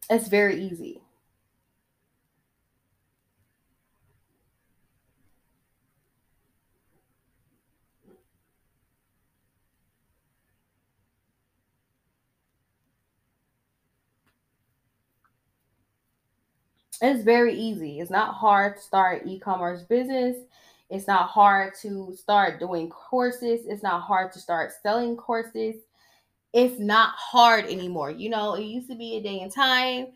It's 0.10 0.28
very 0.28 0.62
easy. 0.62 1.02
It's 17.02 17.24
very 17.24 17.54
easy. 17.56 18.00
It's 18.00 18.12
not 18.12 18.36
hard 18.36 18.76
to 18.78 18.82
start 18.82 19.24
e-commerce 19.26 19.84
business. 19.84 20.38
It's 20.90 21.08
not 21.08 21.30
hard 21.30 21.74
to 21.82 22.16
start 22.16 22.60
doing 22.60 22.90
courses. 22.90 23.66
It's 23.68 23.84
not 23.84 24.02
hard 24.02 24.32
to 24.34 24.40
start 24.40 24.72
selling 24.82 25.16
courses. 25.16 25.76
It's 26.54 26.80
not 26.80 27.14
hard 27.16 27.66
anymore. 27.66 28.12
You 28.12 28.30
know, 28.30 28.56
it 28.56 28.64
used 28.64 28.90
to 28.90 28.96
be 28.96 29.18
a 29.18 29.22
day 29.22 29.42
and 29.42 29.54
time 29.54 30.08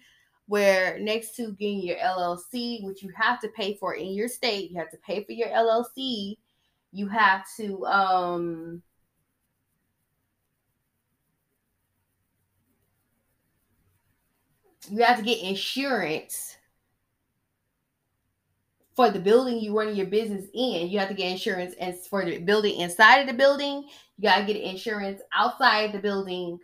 where 0.47 0.99
next 0.99 1.35
to 1.35 1.53
getting 1.53 1.81
your 1.81 1.97
LLC, 1.97 2.83
which 2.83 3.03
you 3.03 3.11
have 3.15 3.39
to 3.41 3.47
pay 3.49 3.75
for 3.75 3.93
in 3.95 4.13
your 4.13 4.27
state, 4.27 4.71
you 4.71 4.77
have 4.77 4.91
to 4.91 4.97
pay 4.97 5.23
for 5.23 5.31
your 5.31 5.49
LLC. 5.49 6.37
You 6.91 7.07
have 7.07 7.45
to 7.57 7.85
um 7.85 8.83
you 14.89 15.03
have 15.03 15.17
to 15.17 15.23
get 15.23 15.41
insurance 15.41 16.57
for 18.95 19.09
the 19.09 19.19
building 19.19 19.59
you 19.59 19.77
running 19.77 19.95
your 19.95 20.07
business 20.07 20.45
in, 20.53 20.87
you 20.87 20.99
have 20.99 21.09
to 21.09 21.15
get 21.15 21.31
insurance. 21.31 21.73
And 21.79 21.95
for 21.95 22.23
the 22.23 22.39
building 22.39 22.79
inside 22.79 23.19
of 23.19 23.27
the 23.27 23.33
building, 23.33 23.87
you 24.17 24.23
gotta 24.23 24.45
get 24.45 24.57
insurance 24.57 25.21
outside 25.33 25.91
the 25.91 25.99
building. 25.99 26.59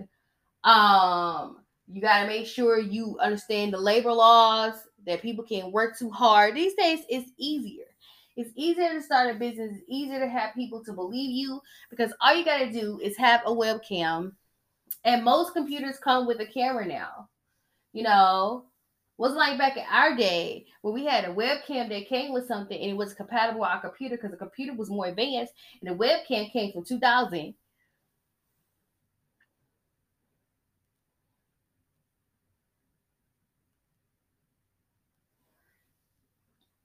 Um, 0.63 1.57
you 1.87 2.01
gotta 2.01 2.27
make 2.27 2.45
sure 2.45 2.79
you 2.79 3.17
understand 3.19 3.73
the 3.73 3.79
labor 3.79 4.13
laws 4.13 4.75
that 5.05 5.21
people 5.21 5.43
can 5.43 5.71
work 5.71 5.97
too 5.97 6.11
hard. 6.11 6.55
These 6.55 6.75
days, 6.75 6.99
it's 7.09 7.31
easier. 7.37 7.85
It's 8.35 8.51
easier 8.55 8.93
to 8.93 9.01
start 9.01 9.35
a 9.35 9.39
business. 9.39 9.71
It's 9.73 9.85
easier 9.89 10.19
to 10.19 10.29
have 10.29 10.53
people 10.53 10.83
to 10.85 10.93
believe 10.93 11.31
you 11.31 11.59
because 11.89 12.13
all 12.21 12.35
you 12.35 12.45
gotta 12.45 12.71
do 12.71 12.99
is 13.01 13.17
have 13.17 13.41
a 13.45 13.49
webcam, 13.49 14.33
and 15.03 15.23
most 15.23 15.53
computers 15.53 15.97
come 15.97 16.27
with 16.27 16.39
a 16.39 16.45
camera 16.45 16.85
now. 16.85 17.27
You 17.91 18.03
know, 18.03 18.65
wasn't 19.19 19.38
like 19.39 19.58
back 19.58 19.75
in 19.75 19.84
our 19.91 20.15
day 20.15 20.65
where 20.82 20.93
we 20.93 21.05
had 21.05 21.25
a 21.25 21.34
webcam 21.34 21.89
that 21.89 22.08
came 22.08 22.32
with 22.32 22.47
something 22.47 22.79
and 22.79 22.91
it 22.91 22.97
was 22.97 23.13
compatible 23.13 23.60
with 23.60 23.69
our 23.69 23.82
computer 23.82 24.15
because 24.15 24.32
the 24.32 24.38
computer 24.38 24.73
was 24.73 24.89
more 24.89 25.08
advanced 25.08 25.53
and 25.82 25.91
the 25.91 25.95
webcam 25.95 26.49
came 26.51 26.71
from 26.71 26.86
2000. 26.86 27.53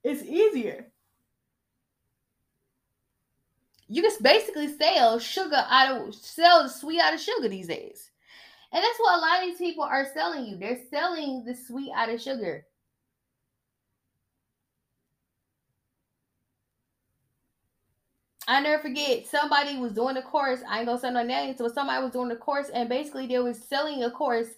It's 0.02 0.22
easier. 0.22 0.90
You 3.88 4.02
can 4.02 4.10
basically 4.22 4.76
sell 4.76 5.18
sugar 5.20 5.64
out 5.68 6.08
of 6.08 6.14
sell 6.14 6.64
the 6.64 6.68
sweet 6.68 7.00
out 7.00 7.14
of 7.14 7.20
sugar 7.20 7.48
these 7.48 7.68
days. 7.68 8.10
And 8.74 8.82
that's 8.84 8.98
what 8.98 9.18
a 9.18 9.22
lot 9.22 9.42
of 9.42 9.48
these 9.50 9.58
people 9.58 9.84
are 9.84 10.06
selling 10.12 10.46
you. 10.46 10.58
They're 10.58 10.80
selling 10.90 11.44
the 11.46 11.54
sweet 11.54 11.92
out 11.94 12.10
of 12.10 12.20
sugar. 12.20 12.66
I 18.48 18.60
never 18.60 18.82
forget 18.82 19.26
somebody 19.26 19.78
was 19.78 19.92
doing 19.92 20.16
a 20.18 20.22
course. 20.22 20.60
I 20.68 20.78
ain't 20.78 20.86
gonna 20.86 20.98
say 21.00 21.10
no 21.10 21.22
names. 21.22 21.58
but 21.58 21.72
somebody 21.74 22.02
was 22.02 22.12
doing 22.12 22.30
a 22.32 22.36
course, 22.36 22.68
and 22.70 22.88
basically 22.88 23.26
they 23.26 23.38
was 23.38 23.62
selling 23.62 24.02
a 24.04 24.10
course 24.10 24.48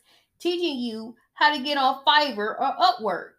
teaching 0.40 0.78
you 0.78 1.14
how 1.34 1.54
to 1.56 1.62
get 1.62 1.78
on 1.78 2.02
Fiverr 2.04 2.58
or 2.58 2.74
Upwork. 2.80 3.32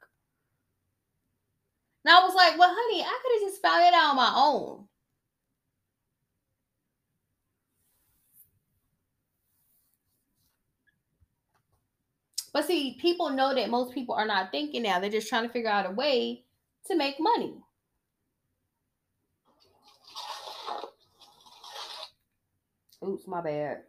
And 2.05 2.15
I 2.15 2.23
was 2.23 2.35
like, 2.35 2.57
well, 2.57 2.73
honey, 2.73 3.03
I 3.03 3.19
could 3.21 3.41
have 3.41 3.49
just 3.51 3.61
found 3.61 3.83
it 3.83 3.93
out 3.93 4.11
on 4.11 4.15
my 4.15 4.33
own. 4.35 4.87
But 12.53 12.65
see, 12.65 12.97
people 12.99 13.29
know 13.29 13.53
that 13.53 13.69
most 13.69 13.93
people 13.93 14.15
are 14.15 14.25
not 14.25 14.51
thinking 14.51 14.83
now. 14.83 14.99
They're 14.99 15.09
just 15.09 15.29
trying 15.29 15.47
to 15.47 15.53
figure 15.53 15.69
out 15.69 15.85
a 15.85 15.91
way 15.91 16.43
to 16.87 16.95
make 16.95 17.19
money. 17.19 17.53
Oops, 23.05 23.27
my 23.27 23.41
bad. 23.41 23.83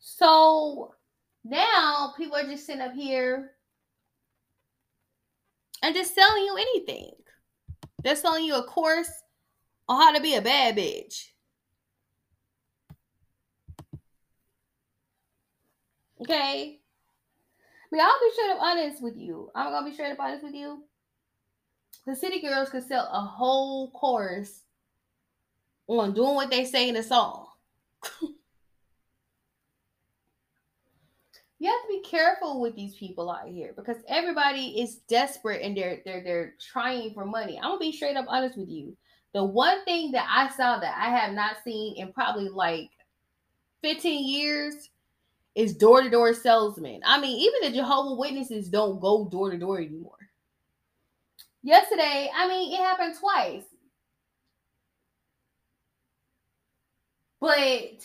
So 0.00 0.94
now 1.44 2.14
people 2.16 2.36
are 2.36 2.44
just 2.44 2.66
sitting 2.66 2.82
up 2.82 2.94
here 2.94 3.52
and 5.82 5.94
just 5.94 6.14
selling 6.14 6.44
you 6.44 6.56
anything. 6.56 7.12
They're 8.02 8.16
selling 8.16 8.44
you 8.44 8.56
a 8.56 8.64
course 8.64 9.10
on 9.88 10.00
how 10.00 10.12
to 10.12 10.22
be 10.22 10.34
a 10.34 10.42
bad 10.42 10.76
bitch. 10.76 11.26
Okay. 16.22 16.80
Mean, 17.92 18.02
I'll 18.02 18.20
be 18.20 18.30
straight 18.32 18.50
up 18.52 18.62
honest 18.62 19.02
with 19.02 19.16
you. 19.16 19.50
I'm 19.54 19.72
gonna 19.72 19.88
be 19.88 19.94
straight 19.94 20.12
up 20.12 20.20
honest 20.20 20.44
with 20.44 20.54
you. 20.54 20.84
The 22.06 22.14
city 22.14 22.40
girls 22.40 22.70
could 22.70 22.86
sell 22.86 23.08
a 23.12 23.20
whole 23.20 23.90
course 23.90 24.62
on 25.88 26.14
doing 26.14 26.36
what 26.36 26.50
they 26.50 26.64
say 26.64 26.88
in 26.88 26.94
the 26.94 27.02
song. 27.02 27.48
you 31.60 31.70
have 31.70 31.82
to 31.82 31.88
be 31.88 32.08
careful 32.08 32.58
with 32.58 32.74
these 32.74 32.96
people 32.96 33.30
out 33.30 33.46
here 33.46 33.74
because 33.76 33.98
everybody 34.08 34.80
is 34.80 34.96
desperate 35.08 35.60
and 35.62 35.76
they're 35.76 36.00
they're 36.06 36.24
they're 36.24 36.54
trying 36.58 37.12
for 37.12 37.26
money. 37.26 37.58
I'm 37.58 37.72
gonna 37.72 37.78
be 37.78 37.92
straight 37.92 38.16
up 38.16 38.24
honest 38.28 38.56
with 38.56 38.70
you. 38.70 38.96
The 39.34 39.44
one 39.44 39.84
thing 39.84 40.10
that 40.12 40.26
I 40.28 40.48
saw 40.56 40.80
that 40.80 40.96
I 40.98 41.10
have 41.10 41.34
not 41.34 41.56
seen 41.62 41.96
in 41.98 42.14
probably 42.14 42.48
like 42.48 42.90
15 43.82 44.26
years 44.26 44.88
is 45.54 45.76
door 45.76 46.00
to 46.02 46.08
door 46.08 46.32
salesmen. 46.32 47.02
I 47.04 47.20
mean, 47.20 47.38
even 47.38 47.70
the 47.70 47.76
Jehovah 47.76 48.14
Witnesses 48.14 48.70
don't 48.70 48.98
go 48.98 49.28
door 49.28 49.50
to 49.50 49.58
door 49.58 49.78
anymore. 49.80 50.16
Yesterday, 51.62 52.30
I 52.34 52.48
mean, 52.48 52.72
it 52.72 52.78
happened 52.78 53.16
twice. 53.20 53.64
But 57.38 58.02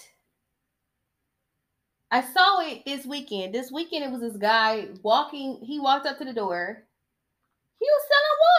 I 2.11 2.21
saw 2.21 2.61
it 2.61 2.85
this 2.85 3.05
weekend. 3.05 3.53
This 3.53 3.71
weekend, 3.71 4.03
it 4.03 4.11
was 4.11 4.21
this 4.21 4.37
guy 4.37 4.87
walking. 5.03 5.59
He 5.63 5.79
walked 5.79 6.05
up 6.05 6.17
to 6.19 6.25
the 6.25 6.33
door. 6.33 6.83
He 7.79 7.85
was 7.85 8.01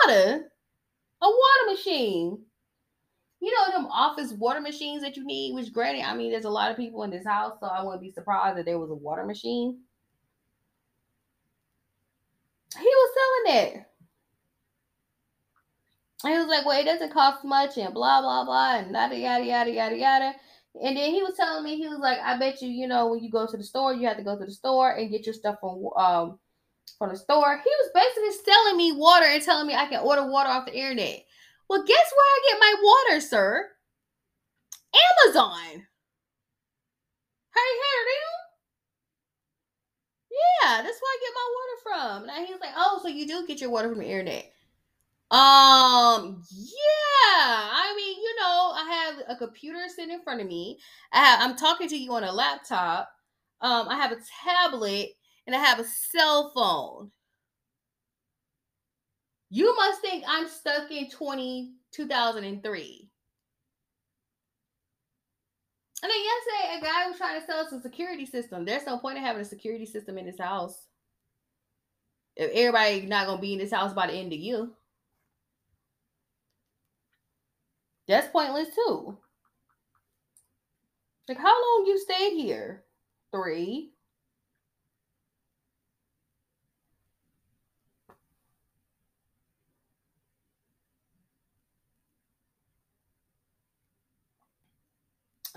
selling 0.09 0.25
water, 0.27 0.53
a 1.23 1.27
water 1.27 1.75
machine. 1.75 2.39
You 3.41 3.55
know 3.55 3.73
them 3.73 3.87
office 3.87 4.33
water 4.33 4.61
machines 4.61 5.03
that 5.03 5.17
you 5.17 5.25
need. 5.25 5.55
Which, 5.55 5.73
granted, 5.73 6.03
I 6.03 6.15
mean, 6.17 6.31
there's 6.31 6.45
a 6.45 6.51
lot 6.51 6.71
of 6.71 6.77
people 6.77 7.03
in 7.05 7.11
this 7.11 7.27
house, 7.27 7.59
so 7.61 7.67
I 7.67 7.83
wouldn't 7.83 8.03
be 8.03 8.11
surprised 8.11 8.59
that 8.59 8.65
there 8.65 8.79
was 8.79 8.91
a 8.91 8.95
water 8.95 9.25
machine. 9.25 9.79
He 12.77 12.85
was 12.85 13.11
selling 13.15 13.57
it. 13.59 13.87
And 16.25 16.33
he 16.33 16.39
was 16.39 16.49
like, 16.49 16.67
"Well, 16.67 16.81
it 16.81 16.85
doesn't 16.85 17.13
cost 17.13 17.45
much," 17.45 17.79
and 17.79 17.95
blah 17.95 18.21
blah 18.21 18.45
blah, 18.45 18.77
and 18.77 18.93
yada 18.93 19.17
yada 19.17 19.45
yada 19.45 19.71
yada 19.71 19.97
yada. 19.97 20.35
And 20.83 20.97
then 20.97 21.11
he 21.13 21.23
was 21.23 21.37
telling 21.37 21.65
me, 21.65 21.77
he 21.77 21.89
was 21.89 21.99
like, 22.01 22.19
I 22.21 22.39
bet 22.39 22.61
you, 22.63 22.69
you 22.69 22.87
know, 22.87 23.09
when 23.09 23.23
you 23.25 23.31
go 23.31 23.47
to 23.47 23.57
the 23.57 23.65
store, 23.65 23.95
you 23.95 24.07
have 24.09 24.19
to 24.19 24.23
go 24.25 24.39
to 24.39 24.45
the 24.45 24.53
store 24.53 24.93
and 24.93 25.11
get 25.11 25.25
your 25.27 25.35
stuff 25.35 25.57
from 25.61 25.87
um 25.97 26.39
from 26.99 27.11
the 27.11 27.17
store. 27.17 27.61
He 27.63 27.71
was 27.71 27.91
basically 27.95 28.53
selling 28.53 28.77
me 28.77 28.93
water 28.93 29.27
and 29.27 29.43
telling 29.43 29.67
me 29.67 29.75
I 29.75 29.87
can 29.87 30.01
order 30.03 30.27
water 30.27 30.51
off 30.51 30.67
the 30.67 30.77
internet. 30.77 31.25
Well, 31.69 31.85
guess 31.85 32.13
where 32.15 32.27
I 32.27 32.41
get 32.51 32.61
my 32.61 32.75
water, 32.83 33.21
sir? 33.21 33.71
Amazon. 35.27 35.87
Hey, 37.55 37.73
heard 37.83 38.09
him? 38.13 38.33
Yeah, 40.31 40.77
Yeah, 40.77 40.83
that's 40.83 41.01
where 41.01 41.13
I 41.13 41.19
get 41.23 41.35
my 41.35 41.49
water 41.57 41.77
from. 41.83 42.29
And 42.31 42.47
he 42.47 42.53
was 42.53 42.61
like, 42.61 42.75
oh, 42.77 43.01
so 43.03 43.09
you 43.09 43.27
do 43.27 43.47
get 43.47 43.61
your 43.61 43.71
water 43.71 43.89
from 43.89 43.99
the 43.99 44.05
internet. 44.07 44.53
Um, 45.31 46.43
yeah. 46.53 46.71
I 47.35 47.93
mean, 47.97 48.17
you 48.17 48.37
know, 48.39 48.73
I 48.75 48.85
have 49.05 49.37
a 49.37 49.37
computer 49.37 49.81
sitting 49.89 50.15
in 50.15 50.23
front 50.23 50.41
of 50.41 50.47
me. 50.47 50.79
I 51.13 51.19
have, 51.19 51.41
I'm 51.43 51.57
talking 51.57 51.89
to 51.89 51.97
you 51.97 52.13
on 52.13 52.23
a 52.23 52.33
laptop. 52.33 53.11
Um, 53.61 53.89
I 53.89 53.97
have 53.97 54.13
a 54.13 54.19
tablet 54.45 55.11
and 55.47 55.57
I 55.57 55.59
have 55.59 55.81
a 55.81 55.85
cell 55.85 56.53
phone. 56.55 57.11
You 59.51 59.75
must 59.75 60.01
think 60.01 60.25
I'm 60.29 60.47
stuck 60.49 60.91
in 60.91 61.11
20, 61.11 61.73
2003. 61.93 63.11
And 66.03 66.11
then 66.13 66.19
yesterday, 66.23 66.79
a 66.79 66.93
guy 66.93 67.09
was 67.09 67.17
trying 67.17 67.41
to 67.41 67.47
sell 67.47 67.61
us 67.61 67.73
a 67.73 67.81
security 67.81 68.27
system. 68.27 68.65
There's 68.65 68.87
no 68.87 68.99
point 68.99 69.19
in 69.19 69.25
having 69.25 69.43
a 69.43 69.47
security 69.47 69.87
system 69.87 70.19
in 70.19 70.27
this 70.27 70.39
house. 70.39 70.87
If 72.37 72.51
everybody 72.53 73.07
not 73.07 73.27
gonna 73.27 73.41
be 73.41 73.55
in 73.55 73.59
this 73.59 73.73
house 73.73 73.93
by 73.93 74.07
the 74.07 74.13
end 74.13 74.33
of 74.33 74.39
you. 74.39 74.76
That's 78.09 78.29
pointless 78.29 78.69
too. 78.75 79.19
Like 81.29 81.39
how 81.39 81.55
long 81.55 81.87
you 81.87 81.99
stayed 81.99 82.37
here? 82.37 82.85
Three. 83.33 83.91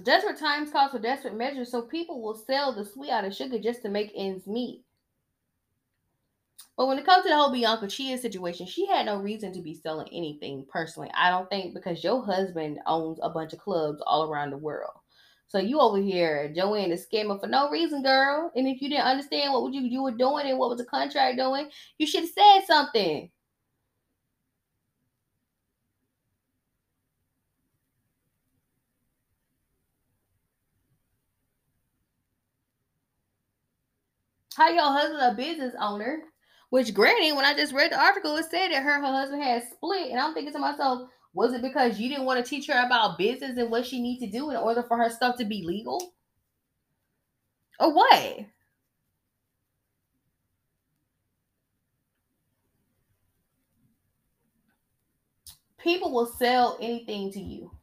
Desperate 0.03 0.37
times 0.37 0.71
call 0.71 0.89
for 0.89 0.97
desperate 0.97 1.35
measures, 1.35 1.69
so 1.69 1.81
people 1.81 2.21
will 2.21 2.35
sell 2.35 2.73
the 2.73 2.85
sweet 2.85 3.11
out 3.11 3.25
of 3.25 3.35
sugar 3.35 3.59
just 3.59 3.81
to 3.81 3.89
make 3.89 4.11
ends 4.15 4.47
meet. 4.47 4.83
But 6.79 6.87
when 6.87 6.99
it 6.99 7.05
comes 7.05 7.23
to 7.25 7.29
the 7.29 7.37
whole 7.37 7.51
Bianca 7.53 7.87
Cheah 7.89 8.17
situation, 8.17 8.65
she 8.67 8.87
had 8.87 9.05
no 9.07 9.17
reason 9.17 9.53
to 9.53 9.61
be 9.61 9.75
selling 9.75 10.09
anything 10.13 10.65
personally. 10.71 11.11
I 11.15 11.29
don't 11.29 11.49
think 11.51 11.75
because 11.75 12.03
your 12.03 12.25
husband 12.25 12.79
owns 12.87 13.19
a 13.23 13.29
bunch 13.29 13.53
of 13.53 13.59
clubs 13.59 14.01
all 14.07 14.31
around 14.31 14.51
the 14.51 14.57
world. 14.57 14.93
So 15.47 15.59
you 15.59 15.79
over 15.81 15.99
here, 15.99 16.53
Joanne 16.55 16.91
is 16.93 17.07
scamming 17.07 17.41
for 17.41 17.47
no 17.47 17.69
reason, 17.69 18.03
girl. 18.03 18.51
And 18.55 18.67
if 18.67 18.81
you 18.81 18.89
didn't 18.89 19.05
understand 19.05 19.53
what 19.53 19.73
you 19.73 19.81
you 19.83 20.03
were 20.03 20.13
doing 20.13 20.47
and 20.47 20.59
what 20.59 20.69
was 20.71 20.79
the 20.79 20.85
contract 20.85 21.37
doing, 21.37 21.69
you 21.99 22.07
should 22.07 22.21
have 22.23 22.31
said 22.31 22.61
something. 22.67 23.31
How 34.55 34.69
your 34.69 34.83
husband 34.91 35.21
a 35.23 35.33
business 35.35 35.75
owner? 35.79 36.23
Which, 36.69 36.93
granted, 36.93 37.35
when 37.35 37.45
I 37.45 37.55
just 37.55 37.73
read 37.73 37.91
the 37.91 37.99
article, 37.99 38.35
it 38.37 38.45
said 38.49 38.69
that 38.71 38.83
her 38.83 38.93
her 38.93 39.01
husband 39.01 39.41
had 39.43 39.63
split, 39.71 40.11
and 40.11 40.19
I'm 40.19 40.33
thinking 40.33 40.53
to 40.53 40.59
myself, 40.59 41.09
was 41.33 41.53
it 41.53 41.61
because 41.61 41.99
you 41.99 42.09
didn't 42.09 42.25
want 42.25 42.43
to 42.43 42.49
teach 42.49 42.67
her 42.67 42.85
about 42.85 43.17
business 43.17 43.57
and 43.57 43.71
what 43.71 43.85
she 43.85 44.01
needs 44.01 44.21
to 44.21 44.29
do 44.29 44.49
in 44.51 44.57
order 44.57 44.83
for 44.83 44.97
her 44.97 45.09
stuff 45.09 45.37
to 45.37 45.45
be 45.45 45.63
legal, 45.65 46.13
or 47.79 47.93
what? 47.93 48.45
People 55.79 56.11
will 56.13 56.27
sell 56.27 56.77
anything 56.81 57.31
to 57.31 57.39
you. 57.41 57.78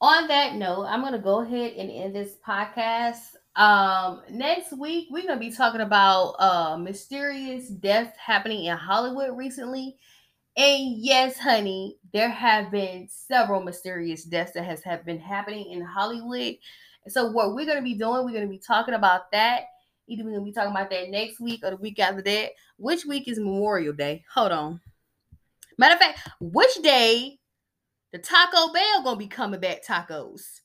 On 0.00 0.28
that 0.28 0.54
note, 0.54 0.86
I'm 0.86 1.02
gonna 1.02 1.18
go 1.18 1.40
ahead 1.40 1.74
and 1.74 1.90
end 1.90 2.14
this 2.14 2.36
podcast. 2.46 3.36
Um, 3.56 4.22
next 4.30 4.72
week 4.72 5.08
we're 5.10 5.26
gonna 5.26 5.38
be 5.38 5.50
talking 5.50 5.80
about 5.80 6.36
uh 6.38 6.76
mysterious 6.76 7.68
deaths 7.68 8.16
happening 8.16 8.64
in 8.64 8.76
Hollywood 8.76 9.36
recently. 9.36 9.96
And 10.56 10.96
yes, 10.98 11.38
honey, 11.38 11.98
there 12.12 12.30
have 12.30 12.70
been 12.70 13.08
several 13.10 13.62
mysterious 13.62 14.24
deaths 14.24 14.52
that 14.52 14.64
has 14.64 14.82
have 14.84 15.04
been 15.04 15.20
happening 15.20 15.70
in 15.70 15.82
Hollywood. 15.82 16.56
So 17.08 17.30
what 17.30 17.54
we're 17.54 17.66
gonna 17.66 17.82
be 17.82 17.94
doing, 17.94 18.24
we're 18.24 18.32
gonna 18.34 18.46
be 18.46 18.58
talking 18.58 18.94
about 18.94 19.30
that. 19.32 19.64
Either 20.06 20.24
we're 20.24 20.32
gonna 20.32 20.44
be 20.44 20.52
talking 20.52 20.70
about 20.70 20.90
that 20.90 21.10
next 21.10 21.40
week 21.40 21.60
or 21.62 21.70
the 21.70 21.76
week 21.76 21.98
after 21.98 22.22
that. 22.22 22.52
Which 22.78 23.04
week 23.04 23.28
is 23.28 23.38
Memorial 23.38 23.92
Day? 23.92 24.24
Hold 24.34 24.52
on. 24.52 24.80
Matter 25.76 25.94
of 25.94 26.00
fact, 26.00 26.28
which 26.40 26.74
day 26.82 27.39
the 28.12 28.18
Taco 28.18 28.72
Bell 28.72 29.02
gonna 29.04 29.16
be 29.16 29.26
coming 29.26 29.60
back 29.60 29.84
tacos. 29.84 30.60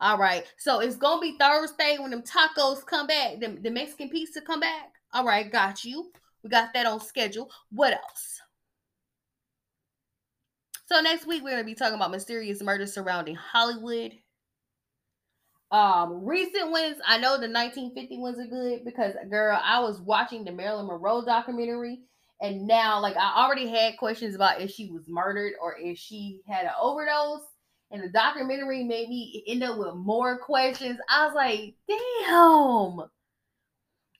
All 0.00 0.18
right, 0.18 0.44
so 0.58 0.80
it's 0.80 0.96
gonna 0.96 1.20
be 1.20 1.36
Thursday 1.38 1.96
when 1.98 2.10
them 2.10 2.22
tacos 2.22 2.84
come 2.86 3.06
back, 3.06 3.40
the, 3.40 3.58
the 3.60 3.70
Mexican 3.70 4.08
pizza 4.08 4.40
come 4.40 4.60
back. 4.60 4.92
All 5.12 5.24
right, 5.24 5.50
got 5.50 5.84
you. 5.84 6.12
We 6.42 6.50
got 6.50 6.72
that 6.74 6.86
on 6.86 7.00
schedule. 7.00 7.50
What 7.70 7.94
else? 7.94 8.40
So 10.86 11.00
next 11.00 11.26
week 11.26 11.42
we're 11.42 11.50
gonna 11.50 11.64
be 11.64 11.74
talking 11.74 11.96
about 11.96 12.10
mysterious 12.10 12.62
murders 12.62 12.94
surrounding 12.94 13.34
Hollywood. 13.34 14.12
Um, 15.70 16.24
recent 16.24 16.70
ones, 16.70 16.96
I 17.06 17.18
know 17.18 17.32
the 17.32 17.50
1950 17.50 18.18
ones 18.18 18.38
are 18.38 18.46
good 18.46 18.84
because 18.84 19.14
girl, 19.28 19.60
I 19.62 19.80
was 19.80 20.00
watching 20.00 20.44
the 20.44 20.52
Marilyn 20.52 20.86
Monroe 20.86 21.24
documentary 21.24 22.00
and 22.40 22.66
now, 22.66 23.00
like, 23.00 23.16
I 23.16 23.34
already 23.36 23.68
had 23.68 23.96
questions 23.98 24.34
about 24.34 24.60
if 24.60 24.70
she 24.70 24.90
was 24.90 25.08
murdered 25.08 25.54
or 25.60 25.76
if 25.78 25.98
she 25.98 26.40
had 26.46 26.66
an 26.66 26.72
overdose. 26.80 27.42
And 27.90 28.02
the 28.02 28.08
documentary 28.10 28.84
made 28.84 29.08
me 29.08 29.42
end 29.48 29.62
up 29.64 29.78
with 29.78 29.94
more 29.94 30.38
questions. 30.38 30.98
I 31.10 31.26
was 31.26 31.34
like, 31.34 31.74
damn. 31.88 33.08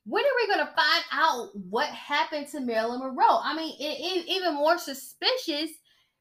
When 0.06 0.24
are 0.24 0.36
we 0.36 0.46
going 0.46 0.66
to 0.66 0.74
find 0.74 1.04
out 1.12 1.50
what 1.54 1.88
happened 1.88 2.48
to 2.48 2.60
Marilyn 2.60 3.00
Monroe? 3.00 3.40
I 3.42 3.54
mean, 3.54 3.76
it 3.78 4.18
is 4.18 4.26
even 4.26 4.54
more 4.54 4.78
suspicious 4.78 5.70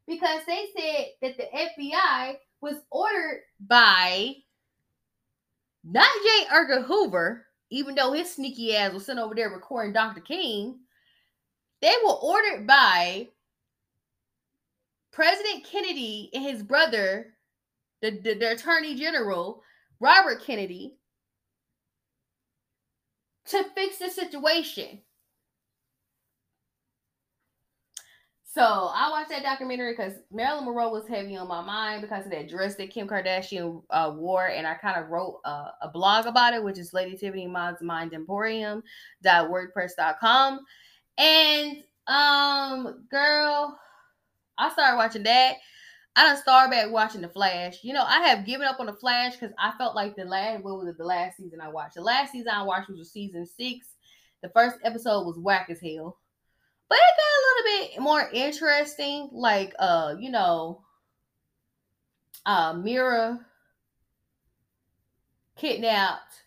because 0.07 0.41
they 0.45 0.65
said 0.77 1.05
that 1.21 1.37
the 1.37 1.45
FBI 1.55 2.35
was 2.59 2.75
ordered 2.91 3.41
by 3.65 4.35
not 5.85 6.09
J. 6.21 6.29
Edgar 6.51 6.81
Hoover, 6.81 7.45
even 7.69 7.95
though 7.95 8.11
his 8.11 8.29
sneaky 8.29 8.75
ass 8.75 8.93
was 8.93 9.05
sent 9.05 9.19
over 9.19 9.33
there 9.33 9.49
recording 9.49 9.93
Dr. 9.93 10.19
King 10.19 10.79
they 11.81 11.93
were 12.03 12.13
ordered 12.13 12.67
by 12.67 13.27
President 15.11 15.65
Kennedy 15.65 16.29
and 16.33 16.43
his 16.43 16.63
brother, 16.63 17.33
the, 18.01 18.11
the, 18.11 18.35
the 18.35 18.51
Attorney 18.51 18.95
General, 18.95 19.61
Robert 19.99 20.43
Kennedy, 20.43 20.97
to 23.45 23.63
fix 23.75 23.97
the 23.97 24.09
situation. 24.09 25.01
So 28.43 28.63
I 28.63 29.11
watched 29.11 29.29
that 29.29 29.43
documentary 29.43 29.93
because 29.93 30.13
Marilyn 30.31 30.65
Monroe 30.65 30.89
was 30.89 31.07
heavy 31.07 31.37
on 31.37 31.47
my 31.47 31.61
mind 31.61 32.01
because 32.01 32.25
of 32.25 32.31
that 32.31 32.49
dress 32.49 32.75
that 32.75 32.89
Kim 32.89 33.07
Kardashian 33.07 33.83
uh, 33.91 34.11
wore, 34.15 34.47
and 34.47 34.65
I 34.65 34.73
kind 34.73 34.99
of 34.99 35.09
wrote 35.09 35.41
uh, 35.45 35.69
a 35.83 35.89
blog 35.89 36.25
about 36.25 36.55
it, 36.55 36.63
which 36.63 36.79
is 36.79 36.91
Lady 36.91 37.15
And 41.17 41.83
um, 42.07 43.05
girl, 43.09 43.77
I 44.57 44.71
started 44.71 44.97
watching 44.97 45.23
that. 45.23 45.55
I 46.15 46.23
done 46.23 46.37
started 46.37 46.71
back 46.71 46.91
watching 46.91 47.21
The 47.21 47.29
Flash. 47.29 47.83
You 47.83 47.93
know, 47.93 48.03
I 48.03 48.27
have 48.27 48.45
given 48.45 48.67
up 48.67 48.79
on 48.79 48.87
The 48.87 48.93
Flash 48.93 49.33
because 49.33 49.53
I 49.59 49.71
felt 49.77 49.95
like 49.95 50.15
the 50.15 50.25
last 50.25 50.63
what 50.63 50.79
was 50.79 50.87
it, 50.87 50.97
the 50.97 51.05
last 51.05 51.37
season 51.37 51.61
I 51.61 51.69
watched? 51.69 51.95
The 51.95 52.01
last 52.01 52.31
season 52.31 52.49
I 52.49 52.63
watched 52.63 52.89
was 52.89 53.11
season 53.11 53.45
six. 53.45 53.87
The 54.41 54.49
first 54.49 54.77
episode 54.83 55.25
was 55.25 55.37
whack 55.37 55.67
as 55.69 55.79
hell. 55.79 56.17
But 56.89 56.97
it 56.97 57.17
got 57.17 57.37
a 57.37 57.45
little 57.45 57.87
bit 57.87 58.01
more 58.01 58.29
interesting. 58.33 59.29
Like 59.31 59.75
uh, 59.77 60.15
you 60.19 60.31
know, 60.31 60.81
uh 62.45 62.73
Mira 62.73 63.45
kidnapped. 65.55 66.43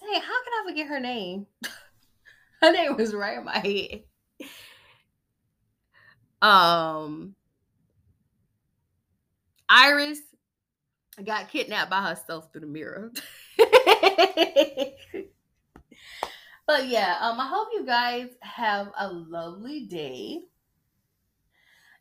Dang, 0.00 0.20
how 0.22 0.44
can 0.44 0.52
I 0.54 0.64
forget 0.66 0.86
her 0.86 1.00
name? 1.00 1.46
Her 2.62 2.72
name 2.72 2.96
was 2.96 3.14
right 3.14 3.38
in 3.38 3.44
my 3.44 3.58
head. 3.58 4.02
Um, 6.42 7.34
Iris 9.68 10.20
got 11.24 11.50
kidnapped 11.50 11.90
by 11.90 12.02
herself 12.02 12.52
through 12.52 12.62
the 12.62 12.66
mirror. 12.66 13.12
but 16.66 16.88
yeah, 16.88 17.16
um, 17.20 17.38
I 17.38 17.46
hope 17.46 17.68
you 17.72 17.84
guys 17.86 18.28
have 18.40 18.88
a 18.98 19.08
lovely 19.08 19.86
day. 19.86 20.40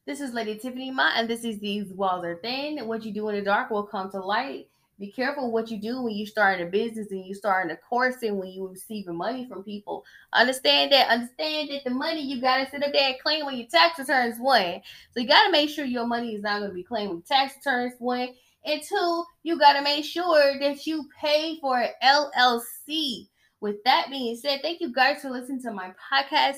This 0.08 0.22
is 0.22 0.34
Lady 0.34 0.58
Tiffany 0.58 0.90
Ma, 0.90 1.12
and 1.16 1.30
this 1.30 1.44
is 1.44 1.60
These 1.60 1.92
Walls 1.94 2.24
Are 2.24 2.40
Thin. 2.42 2.88
What 2.88 3.04
you 3.04 3.12
do 3.12 3.28
in 3.30 3.36
the 3.36 3.42
dark 3.42 3.70
will 3.70 3.84
come 3.84 4.10
to 4.12 4.20
light. 4.20 4.70
Be 5.00 5.12
careful 5.12 5.52
what 5.52 5.70
you 5.70 5.78
do 5.78 6.02
when 6.02 6.16
you 6.16 6.26
start 6.26 6.60
a 6.60 6.66
business 6.66 7.12
and 7.12 7.24
you 7.24 7.36
start 7.36 7.70
a 7.70 7.78
course 7.78 8.16
and 8.24 8.38
when 8.40 8.50
you 8.50 8.68
receiving 8.68 9.16
money 9.16 9.48
from 9.48 9.64
people. 9.64 10.04
Understand 10.34 10.92
that. 10.92 11.10
Understand 11.10 11.70
that 11.70 11.84
the 11.84 11.92
money 11.92 12.22
you 12.22 12.42
gotta 12.42 12.68
sit 12.68 12.84
up 12.84 12.96
and 12.96 13.20
claim 13.22 13.46
when 13.46 13.58
your 13.58 13.68
tax 13.68 14.00
returns 14.00 14.40
one. 14.40 14.82
So 15.12 15.20
you 15.20 15.28
gotta 15.28 15.52
make 15.52 15.70
sure 15.70 15.86
your 15.86 16.08
money 16.08 16.34
is 16.34 16.42
not 16.42 16.62
gonna 16.62 16.74
be 16.74 16.84
claimed 16.84 17.12
when 17.12 17.22
tax 17.22 17.54
returns 17.58 17.94
one. 18.00 18.30
And 18.66 18.82
two, 18.82 19.24
you 19.44 19.60
gotta 19.60 19.84
make 19.84 20.04
sure 20.04 20.60
that 20.60 20.88
you 20.88 21.08
pay 21.22 21.60
for 21.62 21.80
an 21.80 21.92
LLC. 22.04 23.28
With 23.60 23.84
that 23.86 24.08
being 24.10 24.36
said, 24.36 24.62
thank 24.64 24.82
you 24.82 24.92
guys 24.92 25.22
for 25.22 25.30
listening 25.30 25.62
to 25.62 25.72
my 25.72 25.92
podcast. 26.12 26.58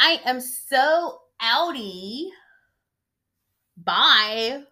I 0.00 0.20
am 0.24 0.40
so 0.40 1.20
outie. 1.40 2.28
Bye. 3.76 4.64